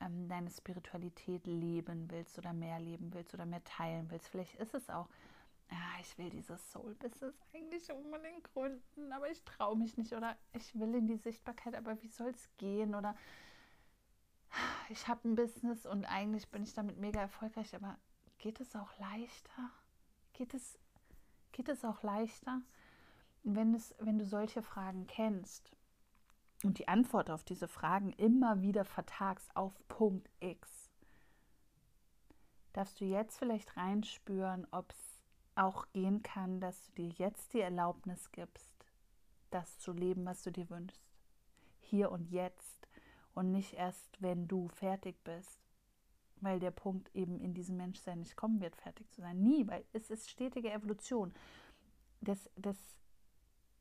ähm, 0.00 0.28
deine 0.28 0.50
Spiritualität 0.50 1.46
leben 1.46 2.10
willst 2.10 2.38
oder 2.38 2.52
mehr 2.52 2.78
leben 2.78 3.12
willst 3.12 3.34
oder 3.34 3.44
mehr 3.44 3.64
teilen 3.64 4.10
willst, 4.10 4.28
vielleicht 4.28 4.54
ist 4.56 4.74
es 4.74 4.88
auch, 4.88 5.08
ja, 5.70 6.00
ich 6.00 6.16
will 6.16 6.30
dieses 6.30 6.70
Soul-Business 6.70 7.34
eigentlich 7.52 7.90
unbedingt 7.92 8.44
gründen, 8.52 9.12
aber 9.12 9.28
ich 9.30 9.42
traue 9.44 9.76
mich 9.76 9.96
nicht 9.96 10.12
oder 10.12 10.36
ich 10.52 10.78
will 10.78 10.94
in 10.94 11.08
die 11.08 11.16
Sichtbarkeit, 11.16 11.74
aber 11.74 12.00
wie 12.02 12.08
soll 12.08 12.30
es 12.30 12.48
gehen 12.56 12.94
oder 12.94 13.16
ich 14.88 15.08
habe 15.08 15.28
ein 15.28 15.34
Business 15.34 15.86
und 15.86 16.04
eigentlich 16.04 16.48
bin 16.48 16.62
ich 16.62 16.72
damit 16.72 16.98
mega 16.98 17.20
erfolgreich, 17.20 17.74
aber 17.74 17.98
geht 18.38 18.60
es 18.60 18.74
auch 18.76 18.96
leichter? 18.98 19.70
Geht 20.32 20.54
es, 20.54 20.78
geht 21.52 21.68
es 21.68 21.84
auch 21.84 22.02
leichter? 22.02 22.62
wenn, 23.46 23.74
es, 23.74 23.94
wenn 24.00 24.18
du 24.18 24.26
solche 24.26 24.60
Fragen 24.60 25.06
kennst 25.06 25.70
und 26.64 26.78
die 26.78 26.88
Antwort 26.88 27.30
auf 27.30 27.44
diese 27.44 27.68
Fragen 27.68 28.12
immer 28.14 28.60
wieder 28.60 28.84
vertagst 28.84 29.54
auf 29.54 29.72
Punkt 29.88 30.28
X, 30.40 30.90
darfst 32.72 33.00
du 33.00 33.04
jetzt 33.04 33.38
vielleicht 33.38 33.76
reinspüren, 33.76 34.66
ob 34.72 34.90
es 34.90 35.22
auch 35.54 35.86
gehen 35.92 36.22
kann, 36.22 36.60
dass 36.60 36.86
du 36.86 37.02
dir 37.02 37.08
jetzt 37.16 37.54
die 37.54 37.60
Erlaubnis 37.60 38.32
gibst, 38.32 38.74
das 39.50 39.78
zu 39.78 39.92
leben, 39.92 40.26
was 40.26 40.42
du 40.42 40.50
dir 40.50 40.68
wünschst. 40.68 41.06
Hier 41.78 42.10
und 42.10 42.30
jetzt 42.30 42.88
und 43.32 43.52
nicht 43.52 43.74
erst, 43.74 44.20
wenn 44.20 44.48
du 44.48 44.68
fertig 44.68 45.22
bist. 45.22 45.65
Weil 46.46 46.60
der 46.60 46.70
Punkt 46.70 47.12
eben 47.12 47.40
in 47.40 47.54
diesem 47.54 47.76
Menschsein 47.76 48.20
nicht 48.20 48.36
kommen 48.36 48.60
wird, 48.60 48.76
fertig 48.76 49.10
zu 49.10 49.20
sein. 49.20 49.42
Nie, 49.42 49.66
weil 49.66 49.84
es 49.92 50.10
ist 50.10 50.30
stetige 50.30 50.70
Evolution. 50.70 51.34
Das, 52.20 52.48
das 52.54 52.76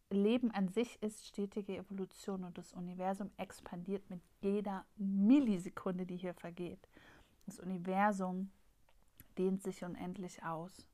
Leben 0.10 0.50
an 0.50 0.70
sich 0.70 1.00
ist 1.04 1.28
stetige 1.28 1.78
Evolution 1.78 2.44
und 2.44 2.58
das 2.58 2.74
Universum 2.74 3.30
expandiert 3.38 4.10
mit 4.10 4.20
jeder 4.42 4.84
Millisekunde, 4.96 6.08
die 6.08 6.18
hier 6.18 6.34
vergeht. 6.34 6.90
Das 7.46 7.60
Universum 7.60 8.50
dehnt 9.38 9.62
sich 9.62 9.84
unendlich 9.84 10.42
aus. 10.42 10.88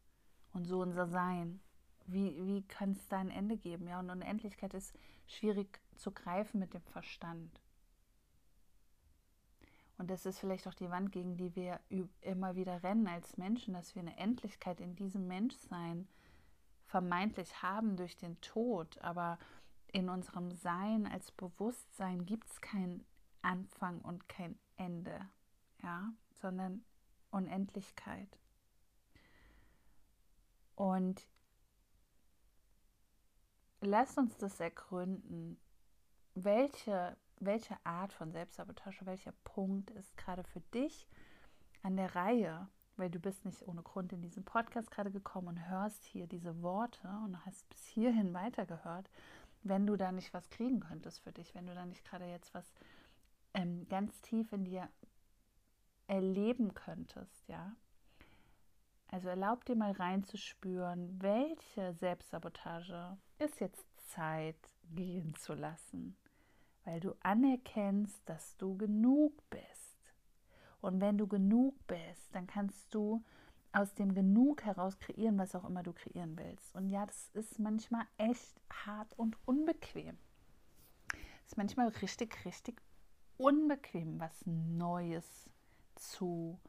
Und 0.52 0.66
so 0.66 0.82
unser 0.82 1.08
Sein. 1.08 1.62
Wie, 2.06 2.36
wie 2.46 2.64
kann 2.64 2.92
es 2.92 3.08
da 3.08 3.20
ein 3.20 3.30
Ende 3.30 3.56
geben? 3.56 3.88
Ja, 3.88 4.02
und 4.02 4.10
Unendlichkeit 4.10 4.74
ist 4.74 4.94
schwierig 5.26 5.80
zu 5.96 6.12
greifen 6.12 6.60
mit 6.60 6.74
dem 6.74 6.84
Verstand. 6.84 7.62
Und 10.02 10.10
das 10.10 10.26
ist 10.26 10.40
vielleicht 10.40 10.68
auch 10.68 10.74
die 10.74 10.90
Wand, 10.90 11.12
gegen 11.12 11.38
die 11.38 11.56
wir 11.56 11.80
immer 12.22 12.56
wieder 12.56 12.82
rennen 12.82 13.08
als 13.08 13.38
Menschen, 13.38 13.76
dass 13.76 13.94
wir 13.94 14.02
eine 14.02 14.18
Endlichkeit 14.18 14.80
in 14.80 14.96
diesem 14.96 15.28
Menschsein 15.28 16.08
vermeintlich 16.88 17.62
haben 17.62 17.98
durch 17.98 18.18
den 18.18 18.42
Tod, 18.42 18.98
aber 19.02 19.38
in 19.92 20.10
unserem 20.10 20.50
Sein 20.54 21.06
als 21.06 21.30
Bewusstsein 21.30 22.26
gibt 22.26 22.50
es 22.50 22.62
keinen 22.62 23.06
Anfang 23.44 24.02
und 24.02 24.28
kein 24.28 24.58
Ende, 24.76 25.30
ja, 25.84 26.12
sondern 26.34 26.84
Unendlichkeit. 27.30 28.40
Und 30.74 31.28
lasst 33.82 34.18
uns 34.18 34.36
das 34.38 34.60
ergründen, 34.60 35.60
welche, 36.34 37.16
welche 37.42 37.76
Art 37.84 38.14
von 38.14 38.32
Selbstsabotage, 38.32 39.06
welcher 39.06 39.34
Punkt 39.44 39.92
ist 39.92 40.16
gerade 40.18 40.44
für 40.44 40.62
dich 40.74 41.08
an 41.84 41.98
der 41.98 42.16
Reihe, 42.16 42.68
weil 42.98 43.10
du 43.10 43.20
bist 43.20 43.46
nicht 43.46 43.68
ohne 43.68 43.82
Grund 43.82 44.14
in 44.14 44.22
diesen 44.22 44.44
Podcast 44.46 44.92
gerade 44.92 45.12
gekommen 45.12 45.48
und 45.48 45.70
hörst 45.70 46.06
hier 46.06 46.28
diese 46.28 46.62
Worte 46.62 47.08
und 47.26 47.44
hast 47.46 47.68
bis 47.70 47.86
hierhin 47.88 48.34
weitergehört, 48.34 49.10
wenn 49.64 49.88
du 49.88 49.96
da 49.96 50.12
nicht 50.12 50.34
was 50.34 50.50
kriegen 50.50 50.80
könntest 50.80 51.22
für 51.22 51.32
dich, 51.32 51.54
wenn 51.56 51.68
du 51.68 51.74
da 51.74 51.86
nicht 51.86 52.06
gerade 52.06 52.26
jetzt 52.26 52.54
was 52.54 52.74
ähm, 53.54 53.88
ganz 53.90 54.22
tief 54.22 54.52
in 54.54 54.66
dir 54.66 54.90
erleben 56.08 56.74
könntest, 56.74 57.48
ja. 57.48 57.76
Also 59.08 59.28
erlaub 59.28 59.66
dir 59.66 59.76
mal 59.76 59.92
reinzuspüren, 59.92 61.22
welche 61.22 61.94
Selbstsabotage 61.94 63.18
ist 63.40 63.60
jetzt 63.60 63.86
Zeit 64.10 64.58
gehen 64.94 65.36
zu 65.36 65.54
lassen, 65.54 66.16
weil 66.86 67.00
du 67.00 67.16
anerkennst, 67.22 68.22
dass 68.26 68.58
du 68.58 68.78
genug 68.78 69.34
bist 69.50 69.92
und 70.82 71.00
wenn 71.00 71.18
du 71.18 71.28
genug 71.28 71.76
bist, 71.88 72.34
dann 72.34 72.48
kannst 72.48 72.94
du 72.94 73.24
aus 73.72 73.94
dem 73.94 74.14
Genug 74.14 74.64
heraus 74.64 75.00
kreieren, 75.00 75.38
was 75.38 75.56
auch 75.56 75.64
immer 75.64 75.84
du 75.84 75.94
kreieren 75.94 76.38
willst. 76.38 76.76
Und 76.76 76.90
ja, 76.90 77.06
das 77.06 77.30
ist 77.34 77.60
manchmal 77.60 78.06
echt 78.18 78.60
hart 78.86 79.18
und 79.18 79.38
unbequem. 79.46 80.18
Es 81.46 81.54
ist 81.54 81.58
manchmal 81.58 81.88
richtig, 81.88 82.44
richtig 82.46 82.82
unbequem, 83.38 84.20
was 84.20 84.46
Neues 84.46 85.50
zu 85.96 86.60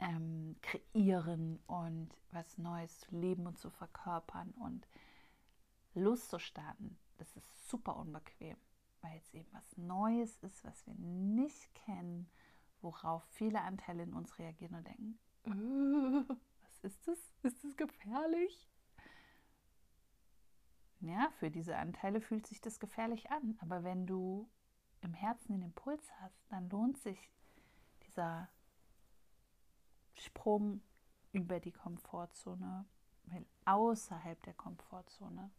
ähm, 0.00 0.56
kreieren 0.60 1.60
und 1.66 2.10
was 2.32 2.58
Neues 2.58 3.00
zu 3.00 3.16
leben 3.16 3.46
und 3.46 3.58
zu 3.58 3.70
verkörpern 3.70 4.50
und 4.58 4.86
Lust 5.94 6.30
zu 6.30 6.38
starten. 6.38 6.98
Das 7.18 7.34
ist 7.36 7.68
super 7.68 7.96
unbequem, 7.96 8.56
weil 9.04 9.18
es 9.18 9.32
eben 9.32 9.48
was 9.52 9.76
Neues 9.76 10.36
ist, 10.38 10.64
was 10.64 10.84
wir 10.86 10.94
nicht 10.94 11.72
kennen 11.74 12.28
worauf 12.84 13.24
viele 13.30 13.62
Anteile 13.62 14.04
in 14.04 14.12
uns 14.12 14.38
reagieren 14.38 14.76
und 14.76 14.86
denken, 14.86 15.18
äh, 15.46 16.34
was 16.62 16.78
ist 16.82 17.08
das? 17.08 17.18
Ist 17.42 17.64
das 17.64 17.76
gefährlich? 17.76 18.70
Ja, 21.00 21.30
für 21.38 21.50
diese 21.50 21.76
Anteile 21.76 22.20
fühlt 22.20 22.46
sich 22.46 22.60
das 22.60 22.78
gefährlich 22.78 23.30
an. 23.30 23.58
Aber 23.60 23.82
wenn 23.82 24.06
du 24.06 24.48
im 25.00 25.12
Herzen 25.12 25.52
den 25.52 25.62
Impuls 25.62 26.08
hast, 26.20 26.40
dann 26.50 26.70
lohnt 26.70 26.98
sich 26.98 27.18
dieser 28.06 28.48
Sprung 30.14 30.80
über 31.32 31.58
die 31.60 31.72
Komfortzone, 31.72 32.86
weil 33.24 33.44
außerhalb 33.64 34.40
der 34.44 34.54
Komfortzone, 34.54 35.50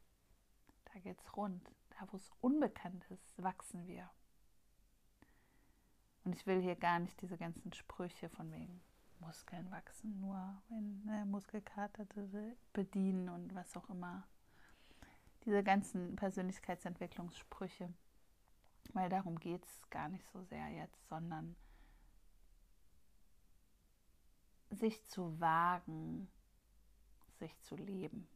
da 0.85 0.99
geht 0.99 1.19
es 1.19 1.35
rund. 1.35 1.69
Da, 1.97 2.07
wo 2.11 2.17
es 2.17 2.29
unbekannt 2.41 3.05
ist, 3.09 3.41
wachsen 3.41 3.87
wir. 3.87 4.09
Und 6.23 6.35
ich 6.35 6.45
will 6.45 6.61
hier 6.61 6.75
gar 6.75 6.99
nicht 6.99 7.21
diese 7.21 7.37
ganzen 7.37 7.71
Sprüche 7.73 8.29
von 8.29 8.51
wegen 8.51 8.81
Muskeln 9.19 9.69
wachsen, 9.71 10.19
nur 10.19 10.61
wenn 10.69 11.03
ne, 11.05 11.25
Muskelkater 11.25 12.05
bedienen 12.73 13.29
und 13.29 13.53
was 13.55 13.75
auch 13.77 13.89
immer. 13.89 14.27
Diese 15.45 15.63
ganzen 15.63 16.15
Persönlichkeitsentwicklungssprüche. 16.15 17.93
Weil 18.93 19.09
darum 19.09 19.39
geht 19.39 19.65
es 19.65 19.89
gar 19.89 20.09
nicht 20.09 20.25
so 20.27 20.43
sehr 20.43 20.67
jetzt, 20.69 21.07
sondern 21.07 21.55
sich 24.69 25.03
zu 25.05 25.39
wagen, 25.39 26.27
sich 27.39 27.57
zu 27.61 27.75
leben. 27.75 28.27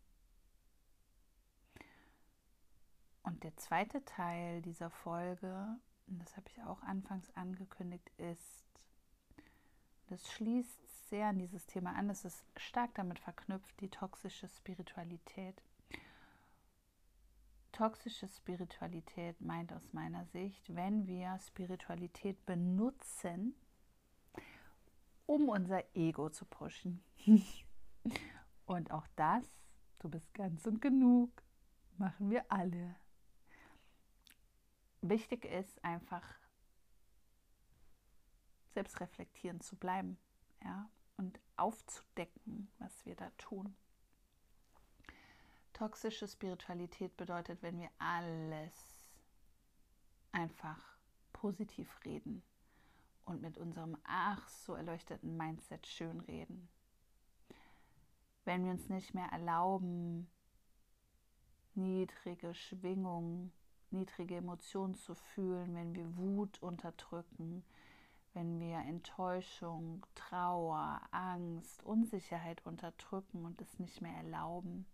Und 3.29 3.43
der 3.43 3.55
zweite 3.57 4.03
Teil 4.05 4.59
dieser 4.63 4.89
Folge, 4.89 5.77
das 6.07 6.35
habe 6.35 6.47
ich 6.49 6.63
auch 6.63 6.81
anfangs 6.81 7.29
angekündigt, 7.35 8.09
ist, 8.17 8.65
das 10.07 10.31
schließt 10.31 11.09
sehr 11.09 11.27
an 11.27 11.37
dieses 11.37 11.67
Thema 11.67 11.93
an, 11.95 12.09
es 12.09 12.25
ist 12.25 12.43
stark 12.57 12.95
damit 12.95 13.19
verknüpft, 13.19 13.79
die 13.81 13.89
toxische 13.89 14.47
Spiritualität. 14.47 15.61
Toxische 17.71 18.27
Spiritualität 18.27 19.39
meint 19.39 19.73
aus 19.73 19.93
meiner 19.93 20.25
Sicht, 20.25 20.75
wenn 20.75 21.05
wir 21.05 21.37
Spiritualität 21.37 22.43
benutzen, 22.47 23.53
um 25.27 25.49
unser 25.49 25.83
Ego 25.95 26.31
zu 26.31 26.45
pushen. 26.45 27.03
und 28.65 28.89
auch 28.89 29.05
das, 29.15 29.45
du 29.99 30.09
bist 30.09 30.33
ganz 30.33 30.65
und 30.65 30.81
genug, 30.81 31.43
machen 31.95 32.31
wir 32.31 32.51
alle 32.51 32.95
wichtig 35.01 35.45
ist, 35.45 35.83
einfach 35.83 36.23
selbstreflektierend 38.73 39.63
zu 39.63 39.75
bleiben 39.75 40.17
ja, 40.63 40.89
und 41.17 41.39
aufzudecken, 41.57 42.71
was 42.79 43.05
wir 43.05 43.15
da 43.15 43.29
tun. 43.37 43.75
Toxische 45.73 46.27
Spiritualität 46.27 47.15
bedeutet, 47.17 47.61
wenn 47.61 47.79
wir 47.79 47.89
alles 47.97 49.09
einfach 50.31 50.97
positiv 51.33 51.89
reden 52.03 52.43
und 53.25 53.41
mit 53.41 53.57
unserem 53.57 53.97
ach 54.03 54.47
so 54.49 54.73
erleuchteten 54.73 55.37
Mindset 55.37 55.87
schön 55.87 56.19
reden. 56.21 56.67
Wenn 58.45 58.65
wir 58.65 58.71
uns 58.71 58.89
nicht 58.89 59.13
mehr 59.13 59.27
erlauben, 59.27 60.29
niedrige 61.75 62.53
Schwingungen 62.53 63.53
niedrige 63.91 64.37
Emotionen 64.37 64.95
zu 64.95 65.15
fühlen, 65.15 65.75
wenn 65.75 65.95
wir 65.95 66.17
Wut 66.17 66.61
unterdrücken, 66.61 67.63
wenn 68.33 68.59
wir 68.59 68.77
Enttäuschung, 68.79 70.05
Trauer, 70.15 71.01
Angst, 71.11 71.83
Unsicherheit 71.83 72.65
unterdrücken 72.65 73.45
und 73.45 73.59
es 73.61 73.79
nicht 73.79 74.01
mehr 74.01 74.15
erlauben, 74.15 74.85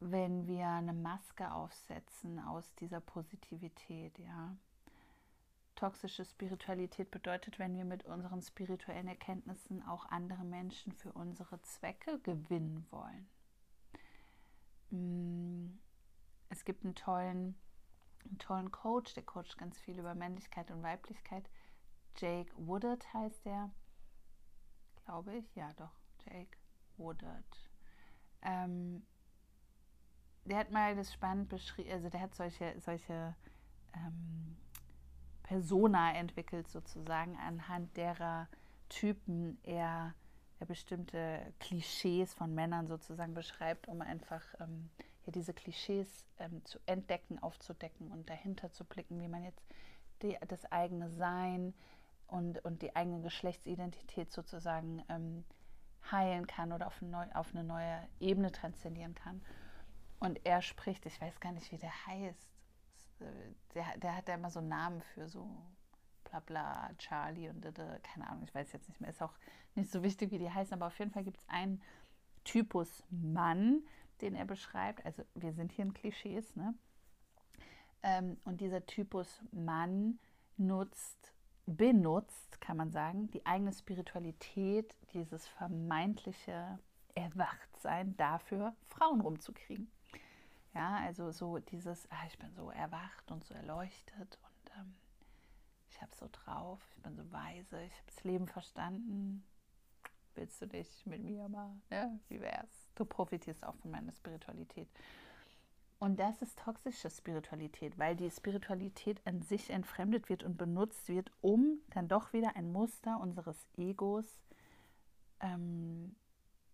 wenn 0.00 0.46
wir 0.46 0.68
eine 0.68 0.92
Maske 0.92 1.50
aufsetzen 1.52 2.38
aus 2.38 2.74
dieser 2.76 3.00
Positivität, 3.00 4.18
ja. 4.18 4.56
Toxische 5.74 6.24
Spiritualität 6.24 7.10
bedeutet, 7.10 7.58
wenn 7.58 7.76
wir 7.76 7.84
mit 7.84 8.06
unseren 8.06 8.40
spirituellen 8.40 9.08
Erkenntnissen 9.08 9.82
auch 9.86 10.06
andere 10.06 10.42
Menschen 10.42 10.92
für 10.92 11.12
unsere 11.12 11.60
Zwecke 11.60 12.18
gewinnen 12.20 12.86
wollen. 12.90 13.28
Mm, 14.90 15.78
es 16.48 16.64
gibt 16.64 16.84
einen 16.84 16.94
tollen, 16.94 17.56
einen 18.24 18.38
tollen 18.38 18.70
Coach, 18.70 19.14
der 19.14 19.22
coacht 19.22 19.58
ganz 19.58 19.78
viel 19.78 19.98
über 19.98 20.14
Männlichkeit 20.14 20.70
und 20.70 20.82
Weiblichkeit. 20.82 21.48
Jake 22.16 22.52
Woodard 22.56 23.12
heißt 23.12 23.44
der, 23.44 23.70
glaube 25.04 25.36
ich. 25.36 25.54
Ja, 25.54 25.72
doch, 25.74 25.92
Jake 26.24 26.56
Woodard. 26.96 27.70
Ähm, 28.42 29.04
der 30.44 30.58
hat 30.58 30.70
mal 30.70 30.94
das 30.94 31.12
spannend 31.12 31.48
beschrieben, 31.48 31.90
also 31.90 32.08
der 32.08 32.20
hat 32.20 32.34
solche, 32.34 32.74
solche 32.80 33.34
ähm, 33.94 34.56
Persona 35.42 36.14
entwickelt, 36.14 36.68
sozusagen, 36.68 37.36
anhand 37.36 37.96
derer 37.96 38.48
Typen 38.88 39.58
er, 39.64 40.14
er 40.60 40.66
bestimmte 40.66 41.52
Klischees 41.58 42.32
von 42.34 42.54
Männern 42.54 42.86
sozusagen 42.86 43.34
beschreibt, 43.34 43.88
um 43.88 44.00
einfach 44.00 44.42
ähm, 44.60 44.90
ja, 45.26 45.32
diese 45.32 45.52
Klischees 45.52 46.24
ähm, 46.38 46.64
zu 46.64 46.78
entdecken, 46.86 47.38
aufzudecken 47.42 48.12
und 48.12 48.28
dahinter 48.30 48.72
zu 48.72 48.84
blicken, 48.84 49.20
wie 49.20 49.28
man 49.28 49.44
jetzt 49.44 49.62
die, 50.22 50.36
das 50.48 50.64
eigene 50.72 51.10
Sein 51.10 51.74
und, 52.26 52.64
und 52.64 52.82
die 52.82 52.94
eigene 52.96 53.20
Geschlechtsidentität 53.20 54.32
sozusagen 54.32 55.04
ähm, 55.08 55.44
heilen 56.10 56.46
kann 56.46 56.72
oder 56.72 56.86
auf, 56.86 57.02
neu, 57.02 57.26
auf 57.34 57.54
eine 57.54 57.64
neue 57.64 58.08
Ebene 58.20 58.52
transzendieren 58.52 59.14
kann. 59.14 59.42
Und 60.18 60.44
er 60.46 60.62
spricht, 60.62 61.04
ich 61.06 61.20
weiß 61.20 61.40
gar 61.40 61.52
nicht, 61.52 61.70
wie 61.72 61.78
der 61.78 62.06
heißt. 62.06 62.48
Der, 63.74 63.96
der 63.98 64.16
hat 64.16 64.28
da 64.28 64.34
immer 64.34 64.50
so 64.50 64.60
einen 64.60 64.68
Namen 64.68 65.00
für 65.14 65.28
so 65.28 65.48
bla 66.24 66.40
bla, 66.40 66.90
Charlie 66.98 67.48
und 67.48 67.62
keine 68.02 68.28
Ahnung, 68.28 68.42
ich 68.44 68.54
weiß 68.54 68.72
jetzt 68.72 68.88
nicht 68.88 69.00
mehr. 69.00 69.10
Ist 69.10 69.22
auch 69.22 69.34
nicht 69.74 69.90
so 69.90 70.02
wichtig, 70.02 70.30
wie 70.30 70.38
die 70.38 70.50
heißen, 70.50 70.74
aber 70.74 70.86
auf 70.86 70.98
jeden 70.98 71.10
Fall 71.10 71.24
gibt 71.24 71.38
es 71.38 71.48
einen 71.48 71.82
Typus 72.44 73.02
Mann, 73.10 73.82
den 74.22 74.34
er 74.34 74.44
beschreibt. 74.44 75.04
Also 75.04 75.24
wir 75.34 75.52
sind 75.52 75.72
hier 75.72 75.84
in 75.84 75.94
Klischees, 75.94 76.54
ne? 76.56 76.74
Ähm, 78.02 78.38
und 78.44 78.60
dieser 78.60 78.84
Typus 78.86 79.42
Mann 79.52 80.18
nutzt, 80.56 81.34
benutzt, 81.66 82.60
kann 82.60 82.76
man 82.76 82.90
sagen, 82.90 83.30
die 83.30 83.44
eigene 83.44 83.72
Spiritualität, 83.72 84.94
dieses 85.12 85.46
vermeintliche 85.48 86.78
Erwachtsein 87.14 88.16
dafür, 88.16 88.74
Frauen 88.88 89.20
rumzukriegen. 89.20 89.90
Ja, 90.74 90.96
also 90.98 91.32
so 91.32 91.58
dieses, 91.58 92.10
ah, 92.10 92.26
ich 92.28 92.38
bin 92.38 92.54
so 92.54 92.70
erwacht 92.70 93.30
und 93.30 93.44
so 93.44 93.54
erleuchtet 93.54 94.38
und 94.42 94.72
ähm, 94.78 94.94
ich 95.88 96.02
habe 96.02 96.14
so 96.14 96.28
drauf, 96.30 96.80
ich 96.96 97.02
bin 97.02 97.16
so 97.16 97.32
weise, 97.32 97.82
ich 97.82 97.92
habe 97.92 98.06
das 98.06 98.24
Leben 98.24 98.46
verstanden. 98.46 99.42
Willst 100.34 100.60
du 100.60 100.66
dich 100.66 101.06
mit 101.06 101.22
mir 101.22 101.48
mal, 101.48 101.74
ne? 101.88 102.20
Wie 102.28 102.40
wär's? 102.40 102.85
Du 102.96 103.04
profitierst 103.04 103.64
auch 103.64 103.76
von 103.76 103.92
meiner 103.92 104.12
Spiritualität. 104.12 104.88
Und 105.98 106.20
das 106.20 106.42
ist 106.42 106.58
toxische 106.58 107.08
Spiritualität, 107.08 107.98
weil 107.98 108.16
die 108.16 108.30
Spiritualität 108.30 109.20
an 109.26 109.40
sich 109.40 109.70
entfremdet 109.70 110.28
wird 110.28 110.42
und 110.42 110.58
benutzt 110.58 111.08
wird, 111.08 111.30
um 111.40 111.78
dann 111.90 112.08
doch 112.08 112.32
wieder 112.32 112.54
ein 112.54 112.70
Muster 112.70 113.18
unseres 113.18 113.56
Egos 113.76 114.26
ähm, 115.40 116.14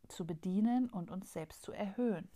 zu 0.09 0.27
bedienen 0.27 0.91
und 0.91 1.11
uns 1.11 1.33
selbst 1.33 1.63
zu 1.63 1.73
erhöhen. 1.73 2.29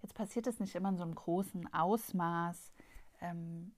Jetzt 0.00 0.14
passiert 0.14 0.46
es 0.46 0.60
nicht 0.60 0.74
immer 0.74 0.90
in 0.90 0.96
so 0.96 1.02
einem 1.02 1.14
großen 1.14 1.72
Ausmaß. 1.72 2.72
Ähm, 3.20 3.72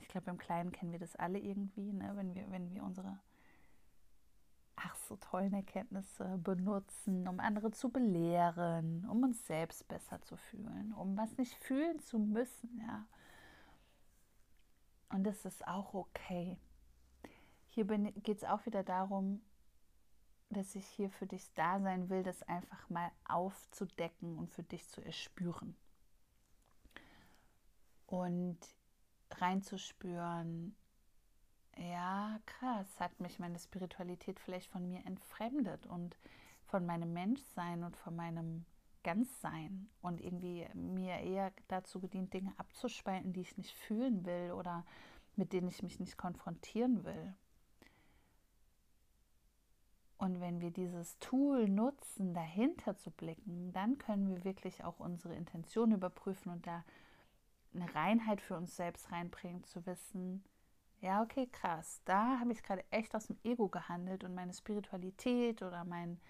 ich 0.00 0.08
glaube, 0.08 0.30
im 0.30 0.38
Kleinen 0.38 0.72
kennen 0.72 0.92
wir 0.92 0.98
das 0.98 1.16
alle 1.16 1.38
irgendwie, 1.38 1.92
ne? 1.92 2.12
wenn, 2.16 2.34
wir, 2.34 2.50
wenn 2.50 2.70
wir 2.70 2.82
unsere 2.82 3.18
so 5.10 5.16
tollen 5.16 5.52
Erkenntnisse 5.52 6.38
benutzen, 6.38 7.26
um 7.26 7.40
andere 7.40 7.72
zu 7.72 7.88
belehren, 7.88 9.04
um 9.10 9.24
uns 9.24 9.44
selbst 9.44 9.88
besser 9.88 10.22
zu 10.22 10.36
fühlen, 10.36 10.94
um 10.94 11.16
was 11.16 11.36
nicht 11.36 11.52
fühlen 11.54 11.98
zu 11.98 12.20
müssen, 12.20 12.78
ja. 12.78 13.04
Und 15.08 15.24
das 15.24 15.44
ist 15.44 15.66
auch 15.66 15.94
okay. 15.94 16.56
Hier 17.70 17.84
geht 17.86 18.38
es 18.38 18.44
auch 18.44 18.64
wieder 18.66 18.84
darum, 18.84 19.42
dass 20.48 20.76
ich 20.76 20.86
hier 20.86 21.10
für 21.10 21.26
dich 21.26 21.52
da 21.54 21.80
sein 21.80 22.08
will, 22.08 22.22
das 22.22 22.44
einfach 22.44 22.88
mal 22.88 23.10
aufzudecken 23.28 24.38
und 24.38 24.52
für 24.52 24.62
dich 24.62 24.88
zu 24.88 25.00
erspüren. 25.04 25.74
Und 28.06 28.58
reinzuspüren, 29.32 30.76
ja, 31.80 32.38
krass, 32.46 33.00
hat 33.00 33.18
mich 33.20 33.38
meine 33.38 33.58
Spiritualität 33.58 34.38
vielleicht 34.38 34.70
von 34.70 34.88
mir 34.88 35.04
entfremdet 35.06 35.86
und 35.86 36.16
von 36.66 36.84
meinem 36.84 37.12
Menschsein 37.12 37.82
und 37.82 37.96
von 37.96 38.14
meinem 38.14 38.64
Ganzsein 39.02 39.88
und 40.02 40.20
irgendwie 40.20 40.68
mir 40.74 41.16
eher 41.20 41.52
dazu 41.68 42.00
gedient, 42.00 42.34
Dinge 42.34 42.52
abzuspalten, 42.58 43.32
die 43.32 43.40
ich 43.40 43.56
nicht 43.56 43.72
fühlen 43.72 44.24
will 44.26 44.52
oder 44.52 44.84
mit 45.36 45.52
denen 45.52 45.68
ich 45.68 45.82
mich 45.82 45.98
nicht 45.98 46.18
konfrontieren 46.18 47.04
will. 47.04 47.34
Und 50.18 50.38
wenn 50.38 50.60
wir 50.60 50.70
dieses 50.70 51.18
Tool 51.18 51.66
nutzen, 51.66 52.34
dahinter 52.34 52.94
zu 52.98 53.10
blicken, 53.10 53.72
dann 53.72 53.96
können 53.96 54.28
wir 54.28 54.44
wirklich 54.44 54.84
auch 54.84 55.00
unsere 55.00 55.34
Intention 55.34 55.92
überprüfen 55.92 56.52
und 56.52 56.66
da 56.66 56.84
eine 57.72 57.94
Reinheit 57.94 58.42
für 58.42 58.54
uns 58.54 58.76
selbst 58.76 59.10
reinbringen, 59.10 59.64
zu 59.64 59.86
wissen, 59.86 60.44
ja, 61.00 61.22
okay, 61.22 61.46
krass, 61.46 62.00
da 62.04 62.38
habe 62.40 62.52
ich 62.52 62.62
gerade 62.62 62.84
echt 62.90 63.14
aus 63.14 63.26
dem 63.26 63.38
Ego 63.42 63.68
gehandelt 63.68 64.24
und 64.24 64.34
meine 64.34 64.52
Spiritualität 64.52 65.62
oder 65.62 65.84
mein, 65.84 66.20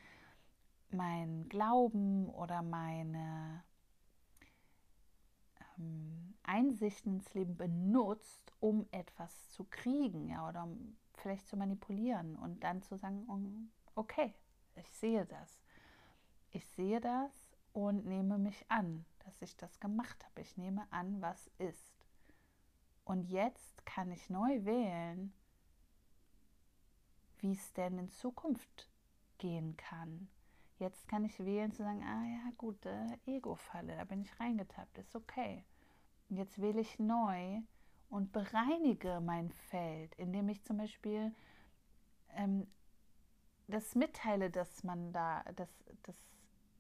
mein 0.91 1.49
Glauben 1.49 2.29
oder 2.31 2.63
meine 2.63 3.65
ähm, 5.79 6.35
Einsichten 6.43 7.15
ins 7.17 7.35
Leben 7.35 7.57
benutzt, 7.57 8.53
um 8.61 8.87
etwas 8.93 9.51
zu 9.51 9.65
kriegen, 9.65 10.29
ja, 10.29 10.49
oder 10.49 10.65
um 10.65 10.97
vielleicht 11.15 11.49
zu 11.49 11.57
manipulieren 11.57 12.37
und 12.37 12.63
dann 12.65 12.83
zu 12.83 12.97
sagen, 12.97 13.71
okay, 13.95 14.35
ich 14.77 14.91
sehe 14.91 15.27
das. 15.27 15.61
Ich 16.53 16.67
sehe 16.67 17.01
das 17.01 17.33
und 17.73 18.07
nehme 18.07 18.39
mich 18.39 18.65
an, 18.69 19.05
dass 19.25 19.43
ich 19.43 19.57
das 19.57 19.79
gemacht 19.81 20.25
habe. 20.25 20.41
Ich 20.41 20.57
nehme 20.57 20.87
an, 20.91 21.21
was 21.21 21.51
ist. 21.59 21.90
Und 23.11 23.25
jetzt 23.25 23.85
kann 23.87 24.13
ich 24.13 24.31
neu 24.31 24.65
wählen, 24.65 25.33
wie 27.39 27.51
es 27.51 27.73
denn 27.73 27.99
in 27.99 28.09
Zukunft 28.09 28.89
gehen 29.39 29.77
kann. 29.77 30.29
Jetzt 30.79 31.09
kann 31.09 31.25
ich 31.25 31.37
wählen 31.41 31.73
zu 31.73 31.83
sagen, 31.83 32.05
ah 32.05 32.25
ja, 32.25 32.53
gut, 32.57 32.87
äh, 32.87 33.19
Ego-Falle, 33.27 33.97
da 33.97 34.05
bin 34.05 34.23
ich 34.23 34.39
reingetappt, 34.39 34.97
ist 34.99 35.17
okay. 35.17 35.65
Und 36.29 36.37
jetzt 36.37 36.61
wähle 36.61 36.81
ich 36.81 37.01
neu 37.01 37.63
und 38.11 38.31
bereinige 38.31 39.21
mein 39.21 39.51
Feld, 39.51 40.15
indem 40.15 40.49
ich 40.49 40.63
zum 40.63 40.77
Beispiel 40.77 41.35
ähm, 42.37 42.69
das 43.67 43.97
mitteile, 43.97 44.51
dass 44.51 44.85
man 44.85 45.13
da, 45.13 45.43
dass, 45.57 45.85
dass 46.05 46.15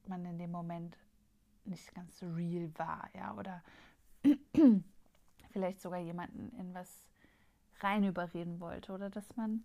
man 0.06 0.24
in 0.24 0.38
dem 0.38 0.52
Moment 0.52 0.96
nicht 1.64 1.92
ganz 1.92 2.22
real 2.22 2.70
war, 2.78 3.10
ja, 3.14 3.34
oder 3.34 3.64
vielleicht 5.50 5.80
sogar 5.80 6.00
jemanden 6.00 6.50
in 6.58 6.74
was 6.74 7.06
rein 7.80 8.04
überreden 8.04 8.60
wollte, 8.60 8.92
oder 8.92 9.10
dass 9.10 9.36
man 9.36 9.64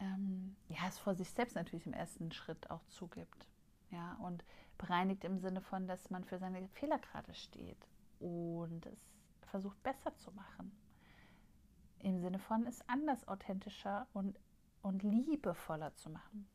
ähm, 0.00 0.56
ja, 0.68 0.88
es 0.88 0.98
vor 0.98 1.14
sich 1.14 1.30
selbst 1.30 1.54
natürlich 1.54 1.86
im 1.86 1.92
ersten 1.92 2.32
Schritt 2.32 2.70
auch 2.70 2.84
zugibt. 2.88 3.46
Ja, 3.90 4.14
und 4.20 4.44
bereinigt 4.78 5.24
im 5.24 5.38
Sinne 5.38 5.60
von, 5.60 5.86
dass 5.86 6.10
man 6.10 6.24
für 6.24 6.38
seine 6.38 6.66
Fehler 6.68 6.98
gerade 6.98 7.34
steht 7.34 7.86
und 8.18 8.86
es 8.86 9.10
versucht 9.50 9.82
besser 9.82 10.16
zu 10.16 10.30
machen. 10.32 10.72
Im 11.98 12.18
Sinne 12.20 12.38
von 12.38 12.66
es 12.66 12.88
anders, 12.88 13.26
authentischer 13.28 14.06
und, 14.14 14.38
und 14.80 15.02
liebevoller 15.02 15.94
zu 15.96 16.08
machen. 16.08 16.48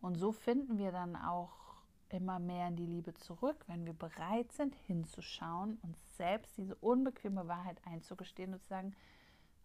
Und 0.00 0.16
so 0.16 0.32
finden 0.32 0.78
wir 0.78 0.92
dann 0.92 1.16
auch 1.16 1.65
immer 2.08 2.38
mehr 2.38 2.68
in 2.68 2.76
die 2.76 2.86
Liebe 2.86 3.14
zurück, 3.14 3.64
wenn 3.66 3.84
wir 3.84 3.92
bereit 3.94 4.52
sind, 4.52 4.74
hinzuschauen, 4.86 5.78
uns 5.82 5.98
selbst 6.16 6.56
diese 6.56 6.74
unbequeme 6.76 7.48
Wahrheit 7.48 7.80
einzugestehen 7.86 8.54
und 8.54 8.62
zu 8.62 8.68
sagen, 8.68 8.94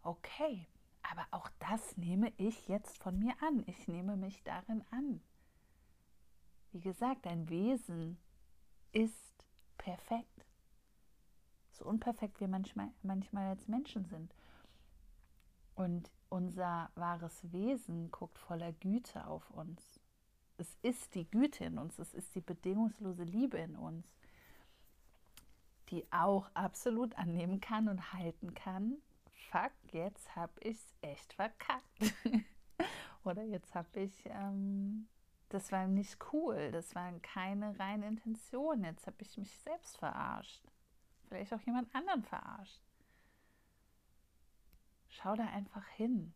okay, 0.04 0.68
aber 1.04 1.26
auch 1.32 1.50
das 1.60 1.98
nehme 1.98 2.32
ich 2.38 2.68
jetzt 2.68 3.02
von 3.02 3.18
mir 3.20 3.34
an. 3.42 3.64
Ich 3.68 3.88
nehme 3.88 4.18
mich 4.18 4.44
darin 4.44 4.84
an. 4.92 5.22
Wie 6.72 6.80
gesagt, 6.80 7.26
dein 7.26 7.50
Wesen 7.50 8.18
ist 8.92 9.46
perfekt. 9.78 10.46
So 11.72 11.86
unperfekt 11.86 12.40
wir 12.40 12.48
manchmal, 12.48 12.90
manchmal 13.02 13.48
als 13.48 13.68
Menschen 13.68 14.06
sind. 14.06 14.34
Und 15.76 16.12
unser 16.30 16.92
wahres 16.96 17.52
Wesen 17.52 18.12
guckt 18.12 18.38
voller 18.38 18.72
Güte 18.74 19.26
auf 19.28 19.50
uns. 19.50 20.00
Es 20.62 20.78
ist 20.84 21.16
die 21.16 21.28
Güte 21.28 21.66
in 21.66 21.80
uns, 21.80 21.98
es 21.98 22.14
ist 22.14 22.36
die 22.36 22.42
bedingungslose 22.42 23.24
Liebe 23.24 23.58
in 23.58 23.76
uns, 23.76 24.06
die 25.90 26.06
auch 26.12 26.52
absolut 26.54 27.18
annehmen 27.18 27.60
kann 27.60 27.90
und 27.90 28.14
halten 28.14 28.54
kann, 28.54 28.98
fuck, 29.50 29.72
jetzt 29.92 30.36
habe 30.36 30.54
ich 30.60 30.78
es 30.78 30.94
echt 31.02 31.34
verkackt. 31.34 32.14
Oder 33.24 33.42
jetzt 33.42 33.74
habe 33.74 34.02
ich, 34.02 34.14
ähm, 34.28 35.08
das 35.50 35.72
war 35.72 35.88
nicht 35.88 36.20
cool, 36.32 36.72
das 36.72 36.94
war 36.94 37.12
keine 37.22 37.80
reine 37.80 38.06
Intention, 38.06 38.84
jetzt 38.84 39.08
habe 39.08 39.18
ich 39.22 39.36
mich 39.40 39.58
selbst 39.62 39.98
verarscht. 39.98 40.62
Vielleicht 41.28 41.56
auch 41.56 41.62
jemand 41.62 41.94
anderen 41.96 42.22
verarscht. 42.22 42.84
Schau 45.10 45.36
da 45.36 45.46
einfach 45.46 45.88
hin 45.88 46.36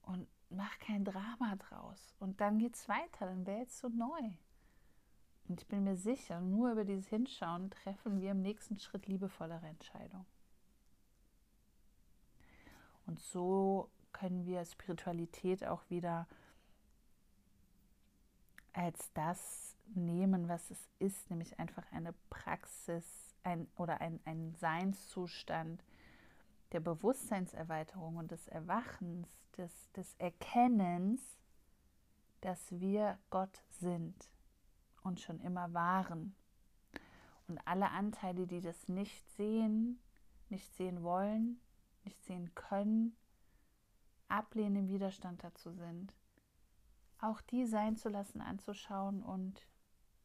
und 0.00 0.26
mach 0.50 0.78
kein 0.78 1.04
Drama 1.04 1.56
draus. 1.56 2.14
Und 2.18 2.40
dann 2.40 2.58
geht 2.58 2.74
es 2.74 2.88
weiter, 2.88 3.26
dann 3.26 3.46
wählst 3.46 3.82
du 3.82 3.88
neu. 3.88 4.20
Und 5.48 5.60
ich 5.60 5.66
bin 5.66 5.84
mir 5.84 5.96
sicher, 5.96 6.40
nur 6.40 6.72
über 6.72 6.84
dieses 6.84 7.08
Hinschauen 7.08 7.70
treffen 7.70 8.20
wir 8.20 8.32
im 8.32 8.42
nächsten 8.42 8.78
Schritt 8.78 9.06
liebevollere 9.06 9.66
Entscheidungen. 9.66 10.26
Und 13.06 13.18
so 13.18 13.90
können 14.12 14.46
wir 14.46 14.64
Spiritualität 14.64 15.64
auch 15.64 15.82
wieder 15.90 16.28
als 18.72 19.12
das 19.14 19.76
nehmen, 19.94 20.48
was 20.48 20.70
es 20.70 20.88
ist, 21.00 21.30
nämlich 21.30 21.58
einfach 21.58 21.90
eine 21.90 22.14
Praxis 22.28 23.04
ein, 23.42 23.66
oder 23.76 24.00
ein, 24.00 24.20
ein 24.24 24.54
Seinszustand 24.54 25.82
der 26.72 26.80
Bewusstseinserweiterung 26.80 28.16
und 28.16 28.30
des 28.30 28.46
Erwachens, 28.48 29.28
des, 29.56 29.92
des 29.92 30.14
Erkennens, 30.18 31.20
dass 32.40 32.70
wir 32.70 33.18
Gott 33.30 33.62
sind 33.68 34.30
und 35.02 35.20
schon 35.20 35.40
immer 35.40 35.72
waren. 35.74 36.34
Und 37.48 37.58
alle 37.66 37.90
Anteile, 37.90 38.46
die 38.46 38.60
das 38.60 38.88
nicht 38.88 39.28
sehen, 39.36 40.00
nicht 40.48 40.72
sehen 40.74 41.02
wollen, 41.02 41.60
nicht 42.04 42.22
sehen 42.24 42.54
können, 42.54 43.16
ablehnen, 44.28 44.76
im 44.76 44.88
Widerstand 44.88 45.42
dazu 45.42 45.72
sind, 45.72 46.14
auch 47.18 47.40
die 47.40 47.66
sein 47.66 47.96
zu 47.96 48.08
lassen, 48.08 48.40
anzuschauen 48.40 49.22
und 49.22 49.66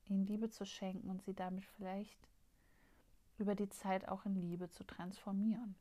ihnen 0.05 0.25
Liebe 0.25 0.49
zu 0.49 0.65
schenken 0.65 1.09
und 1.09 1.23
sie 1.23 1.33
damit 1.33 1.65
vielleicht 1.65 2.29
über 3.37 3.55
die 3.55 3.69
Zeit 3.69 4.07
auch 4.07 4.25
in 4.25 4.35
Liebe 4.35 4.69
zu 4.69 4.85
transformieren. 4.85 5.75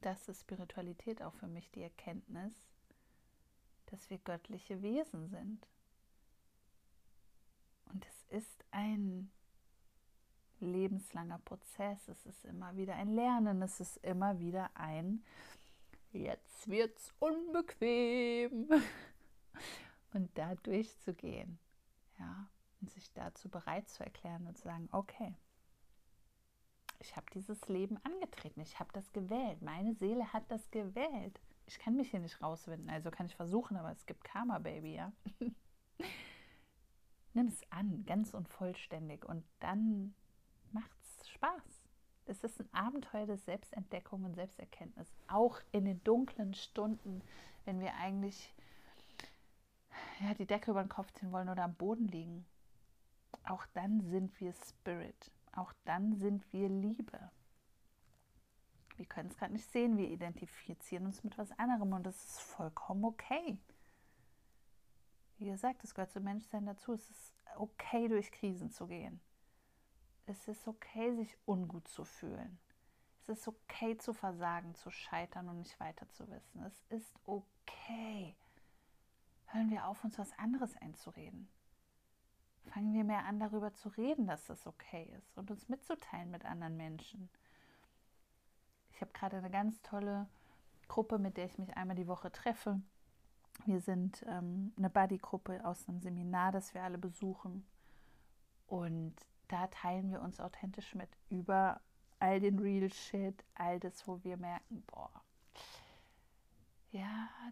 Das 0.00 0.28
ist 0.28 0.40
Spiritualität 0.42 1.22
auch 1.22 1.34
für 1.34 1.48
mich 1.48 1.70
die 1.70 1.82
Erkenntnis, 1.82 2.54
dass 3.86 4.10
wir 4.10 4.18
göttliche 4.18 4.82
Wesen 4.82 5.28
sind. 5.28 5.66
Und 7.86 8.06
es 8.06 8.24
ist 8.42 8.64
ein 8.70 9.30
lebenslanger 10.60 11.38
Prozess. 11.38 12.08
Es 12.08 12.26
ist 12.26 12.44
immer 12.44 12.76
wieder 12.76 12.94
ein 12.94 13.14
Lernen. 13.14 13.62
Es 13.62 13.80
ist 13.80 13.96
immer 13.98 14.38
wieder 14.38 14.70
ein 14.74 15.24
Jetzt 16.12 16.68
wird's 16.68 17.12
unbequem. 17.18 18.68
Und 20.12 20.36
da 20.38 20.54
durchzugehen. 20.56 21.58
Ja. 22.18 22.48
Und 22.80 22.90
sich 22.90 23.12
dazu 23.12 23.48
bereit 23.48 23.88
zu 23.88 24.04
erklären 24.04 24.46
und 24.46 24.56
zu 24.56 24.62
sagen, 24.62 24.88
okay, 24.92 25.34
ich 27.00 27.16
habe 27.16 27.26
dieses 27.34 27.68
Leben 27.68 27.98
angetreten, 28.04 28.60
ich 28.60 28.78
habe 28.78 28.90
das 28.92 29.12
gewählt, 29.12 29.62
meine 29.62 29.94
Seele 29.94 30.32
hat 30.32 30.44
das 30.50 30.70
gewählt. 30.70 31.40
Ich 31.66 31.78
kann 31.78 31.96
mich 31.96 32.10
hier 32.10 32.20
nicht 32.20 32.42
rauswinden, 32.42 32.88
also 32.90 33.10
kann 33.10 33.26
ich 33.26 33.36
versuchen, 33.36 33.76
aber 33.76 33.92
es 33.92 34.06
gibt 34.06 34.24
Karma, 34.24 34.58
Baby, 34.58 34.94
ja. 34.94 35.12
Nimm 37.34 37.46
es 37.46 37.60
an, 37.70 38.04
ganz 38.06 38.34
und 38.34 38.48
vollständig 38.48 39.24
und 39.24 39.44
dann 39.60 40.14
macht's 40.72 41.28
Spaß. 41.28 41.82
Es 42.26 42.42
ist 42.44 42.60
ein 42.60 42.72
Abenteuer 42.72 43.26
der 43.26 43.38
Selbstentdeckung 43.38 44.24
und 44.24 44.34
Selbsterkenntnis. 44.34 45.08
Auch 45.28 45.60
in 45.72 45.84
den 45.84 46.02
dunklen 46.04 46.54
Stunden, 46.54 47.22
wenn 47.64 47.80
wir 47.80 47.94
eigentlich 47.94 48.52
ja, 50.20 50.34
die 50.34 50.46
Decke 50.46 50.72
über 50.72 50.82
den 50.82 50.88
Kopf 50.88 51.12
ziehen 51.12 51.32
wollen 51.32 51.48
oder 51.48 51.64
am 51.64 51.74
Boden 51.74 52.08
liegen. 52.08 52.44
Auch 53.44 53.64
dann 53.74 54.00
sind 54.02 54.38
wir 54.40 54.52
Spirit. 54.52 55.30
Auch 55.58 55.72
dann 55.84 56.14
sind 56.14 56.52
wir 56.52 56.68
Liebe. 56.68 57.32
Wir 58.96 59.06
können 59.06 59.28
es 59.28 59.36
gerade 59.36 59.52
nicht 59.52 59.68
sehen, 59.72 59.96
wir 59.96 60.08
identifizieren 60.08 61.04
uns 61.04 61.24
mit 61.24 61.36
was 61.36 61.50
anderem 61.58 61.92
und 61.92 62.04
das 62.04 62.16
ist 62.16 62.40
vollkommen 62.40 63.04
okay. 63.04 63.58
Wie 65.38 65.46
gesagt, 65.46 65.82
es 65.82 65.94
gehört 65.94 66.12
zum 66.12 66.22
Menschsein 66.22 66.64
dazu. 66.64 66.92
Es 66.92 67.10
ist 67.10 67.32
okay, 67.56 68.06
durch 68.06 68.30
Krisen 68.30 68.70
zu 68.70 68.86
gehen. 68.86 69.20
Es 70.26 70.46
ist 70.46 70.68
okay, 70.68 71.12
sich 71.16 71.36
ungut 71.44 71.88
zu 71.88 72.04
fühlen. 72.04 72.60
Es 73.22 73.28
ist 73.28 73.48
okay 73.48 73.98
zu 73.98 74.14
versagen, 74.14 74.76
zu 74.76 74.90
scheitern 74.90 75.48
und 75.48 75.58
nicht 75.58 75.78
weiter 75.80 76.08
zu 76.10 76.28
wissen. 76.30 76.62
Es 76.62 76.84
ist 76.88 77.18
okay. 77.24 78.36
Hören 79.46 79.70
wir 79.70 79.86
auf, 79.88 80.04
uns 80.04 80.18
was 80.20 80.32
anderes 80.38 80.76
einzureden. 80.76 81.48
Fangen 82.72 82.92
wir 82.94 83.04
mehr 83.04 83.24
an, 83.24 83.40
darüber 83.40 83.72
zu 83.72 83.88
reden, 83.90 84.26
dass 84.26 84.46
das 84.46 84.66
okay 84.66 85.10
ist 85.18 85.36
und 85.36 85.50
uns 85.50 85.68
mitzuteilen 85.68 86.30
mit 86.30 86.44
anderen 86.44 86.76
Menschen. 86.76 87.28
Ich 88.92 89.00
habe 89.00 89.12
gerade 89.12 89.36
eine 89.36 89.50
ganz 89.50 89.80
tolle 89.82 90.28
Gruppe, 90.88 91.18
mit 91.18 91.36
der 91.36 91.46
ich 91.46 91.58
mich 91.58 91.76
einmal 91.76 91.96
die 91.96 92.08
Woche 92.08 92.32
treffe. 92.32 92.80
Wir 93.64 93.80
sind 93.80 94.24
ähm, 94.28 94.72
eine 94.76 94.90
Buddy-Gruppe 94.90 95.64
aus 95.64 95.88
einem 95.88 96.00
Seminar, 96.00 96.52
das 96.52 96.74
wir 96.74 96.82
alle 96.82 96.98
besuchen. 96.98 97.66
Und 98.66 99.14
da 99.48 99.66
teilen 99.68 100.10
wir 100.10 100.20
uns 100.20 100.40
authentisch 100.40 100.94
mit 100.94 101.08
über 101.28 101.80
all 102.18 102.40
den 102.40 102.58
Real 102.58 102.92
Shit, 102.92 103.44
all 103.54 103.80
das, 103.80 104.06
wo 104.06 104.22
wir 104.24 104.36
merken, 104.36 104.82
boah, 104.86 105.10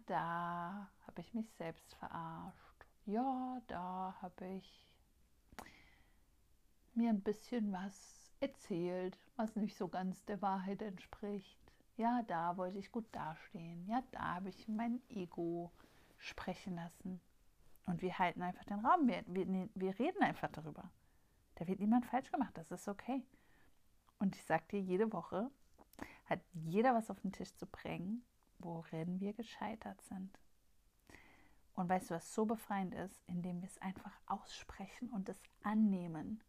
da 0.06 0.88
habe 1.06 1.20
ich 1.20 1.34
mich 1.34 1.50
selbst 1.52 1.94
verarscht. 1.94 2.86
Ja, 3.04 3.60
da 3.66 4.14
habe 4.20 4.46
ich 4.46 4.84
mir 6.96 7.10
ein 7.10 7.20
bisschen 7.22 7.72
was 7.72 8.32
erzählt, 8.40 9.18
was 9.36 9.56
nicht 9.56 9.76
so 9.76 9.88
ganz 9.88 10.24
der 10.24 10.42
Wahrheit 10.42 10.82
entspricht. 10.82 11.58
Ja, 11.96 12.22
da 12.26 12.56
wollte 12.56 12.78
ich 12.78 12.92
gut 12.92 13.06
dastehen. 13.12 13.86
Ja, 13.86 14.02
da 14.12 14.34
habe 14.34 14.50
ich 14.50 14.68
mein 14.68 15.00
Ego 15.08 15.72
sprechen 16.18 16.74
lassen. 16.74 17.20
Und 17.86 18.02
wir 18.02 18.18
halten 18.18 18.42
einfach 18.42 18.64
den 18.64 18.84
Raum. 18.84 19.06
Wir, 19.06 19.24
wir, 19.26 19.68
wir 19.74 19.98
reden 19.98 20.22
einfach 20.22 20.50
darüber. 20.50 20.90
Da 21.54 21.66
wird 21.66 21.80
niemand 21.80 22.04
falsch 22.06 22.30
gemacht. 22.30 22.56
Das 22.56 22.70
ist 22.70 22.88
okay. 22.88 23.24
Und 24.18 24.34
ich 24.34 24.44
sage 24.44 24.64
dir, 24.72 24.80
jede 24.80 25.12
Woche 25.12 25.50
hat 26.26 26.40
jeder 26.52 26.94
was 26.94 27.10
auf 27.10 27.20
den 27.20 27.32
Tisch 27.32 27.54
zu 27.54 27.66
bringen, 27.66 28.24
worin 28.58 29.20
wir 29.20 29.32
gescheitert 29.32 30.00
sind. 30.02 30.38
Und 31.74 31.88
weißt 31.88 32.10
du, 32.10 32.14
was 32.14 32.34
so 32.34 32.46
befreiend 32.46 32.94
ist, 32.94 33.22
indem 33.26 33.60
wir 33.60 33.68
es 33.68 33.78
einfach 33.78 34.18
aussprechen 34.26 35.10
und 35.10 35.28
es 35.28 35.40
annehmen, 35.62 36.42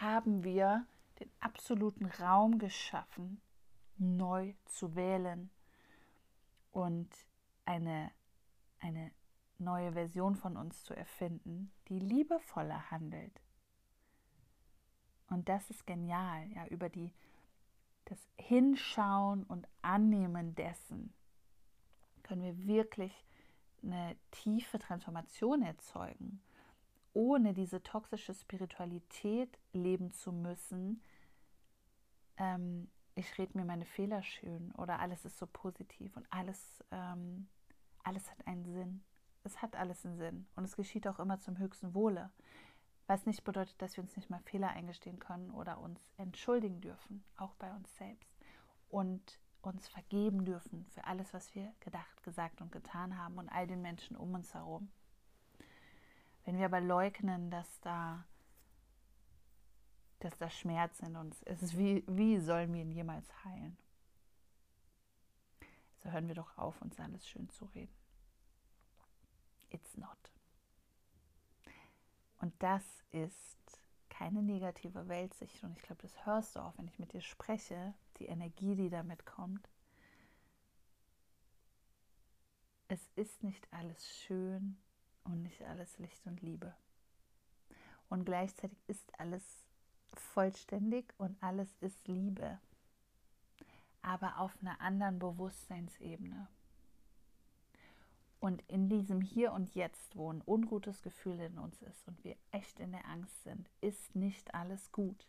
haben 0.00 0.44
wir 0.44 0.86
den 1.20 1.30
absoluten 1.40 2.06
Raum 2.06 2.58
geschaffen, 2.58 3.40
neu 3.96 4.54
zu 4.64 4.96
wählen 4.96 5.50
und 6.72 7.08
eine, 7.64 8.10
eine 8.80 9.12
neue 9.58 9.92
Version 9.92 10.34
von 10.34 10.56
uns 10.56 10.82
zu 10.84 10.94
erfinden, 10.94 11.70
die 11.88 11.98
liebevoller 11.98 12.90
handelt. 12.90 13.40
Und 15.28 15.48
das 15.48 15.70
ist 15.70 15.86
genial, 15.86 16.48
ja, 16.52 16.66
über 16.66 16.88
die 16.88 17.12
das 18.06 18.18
Hinschauen 18.36 19.44
und 19.44 19.66
Annehmen 19.80 20.54
dessen 20.54 21.14
können 22.22 22.42
wir 22.42 22.66
wirklich 22.66 23.24
eine 23.82 24.16
tiefe 24.30 24.78
Transformation 24.78 25.62
erzeugen, 25.62 26.42
ohne 27.14 27.54
diese 27.54 27.82
toxische 27.82 28.34
Spiritualität 28.34 29.58
leben 29.72 30.12
zu 30.12 30.32
müssen. 30.32 31.02
Ähm, 32.36 32.90
ich 33.14 33.38
rede 33.38 33.56
mir 33.56 33.64
meine 33.64 33.84
Fehler 33.86 34.22
schön 34.22 34.72
oder 34.72 34.98
alles 34.98 35.24
ist 35.24 35.38
so 35.38 35.46
positiv 35.46 36.16
und 36.16 36.26
alles, 36.30 36.84
ähm, 36.90 37.48
alles 38.02 38.30
hat 38.30 38.46
einen 38.46 38.64
Sinn. 38.64 39.04
Es 39.44 39.62
hat 39.62 39.76
alles 39.76 40.04
einen 40.04 40.16
Sinn 40.16 40.46
und 40.56 40.64
es 40.64 40.76
geschieht 40.76 41.06
auch 41.06 41.18
immer 41.18 41.38
zum 41.38 41.58
höchsten 41.58 41.94
Wohle. 41.94 42.30
Was 43.06 43.26
nicht 43.26 43.44
bedeutet, 43.44 43.80
dass 43.80 43.96
wir 43.96 44.02
uns 44.02 44.16
nicht 44.16 44.30
mal 44.30 44.40
Fehler 44.40 44.70
eingestehen 44.70 45.18
können 45.18 45.50
oder 45.50 45.78
uns 45.78 46.00
entschuldigen 46.16 46.80
dürfen, 46.80 47.22
auch 47.36 47.54
bei 47.54 47.70
uns 47.72 47.94
selbst. 47.96 48.34
Und 48.88 49.38
uns 49.60 49.88
vergeben 49.88 50.44
dürfen 50.44 50.86
für 50.90 51.04
alles, 51.04 51.32
was 51.34 51.54
wir 51.54 51.72
gedacht, 51.80 52.22
gesagt 52.22 52.60
und 52.60 52.72
getan 52.72 53.18
haben 53.18 53.38
und 53.38 53.48
all 53.48 53.66
den 53.66 53.82
Menschen 53.82 54.16
um 54.16 54.34
uns 54.34 54.54
herum. 54.54 54.90
Wenn 56.44 56.58
wir 56.58 56.66
aber 56.66 56.80
leugnen, 56.80 57.50
dass 57.50 57.80
da, 57.80 58.24
dass 60.20 60.36
da 60.36 60.50
Schmerz 60.50 61.00
in 61.00 61.16
uns 61.16 61.42
ist, 61.44 61.76
wie, 61.76 62.04
wie 62.06 62.38
sollen 62.38 62.72
wir 62.72 62.82
ihn 62.82 62.92
jemals 62.92 63.26
heilen? 63.44 63.76
So 66.02 66.10
hören 66.10 66.28
wir 66.28 66.34
doch 66.34 66.58
auf, 66.58 66.80
uns 66.82 67.00
alles 67.00 67.26
schön 67.26 67.48
zu 67.48 67.64
reden. 67.66 67.94
It's 69.70 69.96
not. 69.96 70.18
Und 72.38 72.54
das 72.62 72.84
ist 73.10 73.80
keine 74.10 74.42
negative 74.42 75.08
Weltsicht. 75.08 75.64
Und 75.64 75.76
ich 75.76 75.82
glaube, 75.82 76.02
das 76.02 76.26
hörst 76.26 76.56
du 76.56 76.60
auch, 76.60 76.76
wenn 76.76 76.86
ich 76.86 76.98
mit 76.98 77.12
dir 77.14 77.22
spreche, 77.22 77.94
die 78.18 78.26
Energie, 78.26 78.76
die 78.76 78.90
damit 78.90 79.24
kommt. 79.24 79.68
Es 82.88 83.08
ist 83.16 83.42
nicht 83.42 83.66
alles 83.72 84.06
schön 84.18 84.76
und 85.24 85.42
nicht 85.42 85.62
alles 85.62 85.98
Licht 85.98 86.26
und 86.26 86.42
Liebe. 86.42 86.74
Und 88.08 88.24
gleichzeitig 88.24 88.78
ist 88.86 89.18
alles 89.18 89.42
vollständig 90.12 91.12
und 91.18 91.42
alles 91.42 91.68
ist 91.80 92.06
Liebe. 92.06 92.60
Aber 94.02 94.38
auf 94.38 94.56
einer 94.60 94.80
anderen 94.80 95.18
Bewusstseinsebene. 95.18 96.48
Und 98.44 98.62
in 98.68 98.90
diesem 98.90 99.22
Hier 99.22 99.52
und 99.52 99.74
Jetzt, 99.74 100.16
wo 100.16 100.30
ein 100.30 100.42
ungutes 100.44 101.00
Gefühl 101.00 101.40
in 101.40 101.58
uns 101.58 101.80
ist 101.80 102.06
und 102.06 102.22
wir 102.24 102.36
echt 102.50 102.78
in 102.78 102.92
der 102.92 103.06
Angst 103.06 103.42
sind, 103.42 103.70
ist 103.80 104.14
nicht 104.14 104.52
alles 104.54 104.92
gut. 104.92 105.26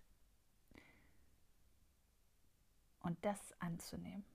Und 3.00 3.18
das 3.24 3.40
anzunehmen, 3.60 4.26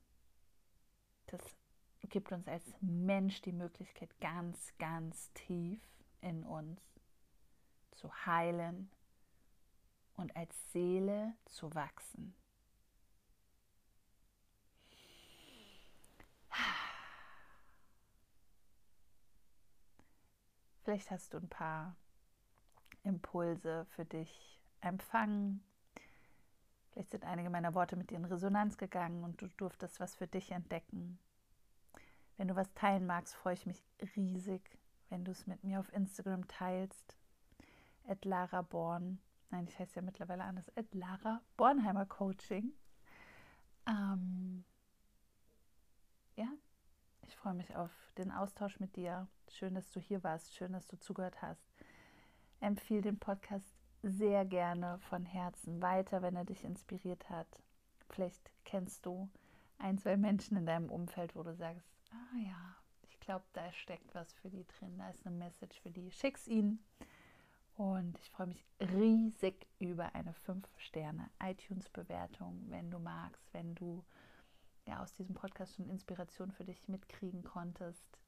das 1.27 1.43
gibt 2.09 2.33
uns 2.33 2.49
als 2.49 2.65
Mensch 2.81 3.43
die 3.43 3.53
Möglichkeit, 3.53 4.09
ganz, 4.21 4.73
ganz 4.79 5.33
tief 5.35 5.81
in 6.21 6.45
uns 6.45 6.81
zu 7.91 8.11
heilen 8.27 8.91
und 10.17 10.35
als 10.37 10.73
Seele 10.73 11.35
zu 11.47 11.75
wachsen. 11.75 12.35
Vielleicht 20.83 21.11
hast 21.11 21.35
du 21.35 21.39
ein 21.39 21.49
paar 21.49 21.95
Impulse 23.05 23.87
für 23.95 24.05
dich 24.05 24.61
empfangen. 24.81 25.63
Vielleicht 26.91 27.11
sind 27.11 27.25
einige 27.25 27.51
meiner 27.51 27.75
Worte 27.75 27.97
mit 27.97 28.11
dir 28.11 28.17
in 28.17 28.25
Resonanz 28.25 28.77
gegangen 28.77 29.23
und 29.23 29.41
du 29.41 29.47
durftest 29.57 30.01
was 30.01 30.17
für 30.17 30.27
dich 30.27 30.51
entdecken. 30.51 31.19
Wenn 32.41 32.49
du 32.49 32.57
was 32.57 32.73
teilen 32.73 33.05
magst, 33.05 33.35
freue 33.35 33.53
ich 33.53 33.67
mich 33.67 33.85
riesig, 34.17 34.63
wenn 35.11 35.27
du 35.27 35.31
es 35.31 35.47
mit 35.47 35.63
mir 35.63 35.79
auf 35.79 35.93
Instagram 35.93 36.49
teilst. 36.49 37.19
At 38.09 38.25
Lara 38.25 38.63
Born. 38.63 39.19
Nein, 39.51 39.67
ich 39.69 39.79
heiße 39.79 39.97
ja 39.97 40.01
mittlerweile 40.01 40.45
anders. 40.45 40.75
At 40.75 40.87
Lara 40.95 41.43
Bornheimer 41.59 42.07
Coaching. 42.07 42.73
Ähm, 43.87 44.65
ja, 46.35 46.47
ich 47.29 47.37
freue 47.37 47.53
mich 47.53 47.77
auf 47.77 47.91
den 48.17 48.33
Austausch 48.33 48.81
mit 48.81 48.97
dir. 48.97 49.29
Schön, 49.51 49.75
dass 49.75 49.91
du 49.91 50.01
hier 50.01 50.25
warst. 50.25 50.55
Schön, 50.55 50.73
dass 50.73 50.87
du 50.87 50.99
zugehört 50.99 51.43
hast. 51.43 51.69
Empfehle 52.61 53.03
den 53.03 53.19
Podcast 53.19 53.77
sehr 54.03 54.47
gerne 54.47 54.99
von 55.11 55.27
Herzen 55.27 55.83
weiter, 55.83 56.23
wenn 56.23 56.37
er 56.37 56.47
dich 56.47 56.65
inspiriert 56.65 57.29
hat. 57.29 57.63
Vielleicht 58.09 58.51
kennst 58.65 59.05
du 59.05 59.29
ein, 59.77 59.99
zwei 59.99 60.17
Menschen 60.17 60.57
in 60.57 60.65
deinem 60.65 60.89
Umfeld, 60.89 61.37
wo 61.37 61.43
du 61.43 61.55
sagst, 61.55 62.00
ah 62.11 62.37
ja, 62.39 62.77
ich 63.03 63.19
glaube, 63.21 63.45
da 63.53 63.73
steckt 63.73 64.15
was 64.15 64.33
für 64.35 64.51
die 64.51 64.67
drin, 64.67 64.99
da 64.99 65.11
ist 65.11 65.27
eine 65.27 65.37
Message 65.37 65.81
für 65.81 65.91
die. 65.91 66.11
Schick's 66.11 66.47
ihnen. 66.47 66.85
Und 67.75 68.19
ich 68.19 68.31
freue 68.31 68.49
mich 68.49 68.65
riesig 68.79 69.67
über 69.79 70.15
eine 70.15 70.33
5-Sterne 70.33 71.31
iTunes-Bewertung, 71.43 72.67
wenn 72.69 72.91
du 72.91 72.99
magst, 72.99 73.43
wenn 73.55 73.75
du 73.75 74.05
ja, 74.87 75.03
aus 75.03 75.13
diesem 75.15 75.35
Podcast 75.35 75.77
schon 75.77 75.89
Inspiration 75.89 76.51
für 76.51 76.65
dich 76.65 76.89
mitkriegen 76.89 77.45
konntest, 77.45 78.19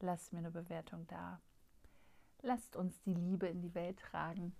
lass 0.00 0.32
mir 0.32 0.40
eine 0.40 0.50
Bewertung 0.50 1.06
da. 1.06 1.40
Lasst 2.42 2.76
uns 2.76 3.00
die 3.02 3.14
Liebe 3.14 3.46
in 3.46 3.62
die 3.62 3.74
Welt 3.74 3.98
tragen. 3.98 4.54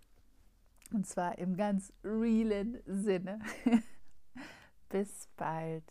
Und 0.93 1.07
zwar 1.07 1.38
im 1.38 1.57
ganz 1.57 1.93
realen 2.03 2.81
Sinne. 2.87 3.41
Bis 4.88 5.29
bald. 5.37 5.85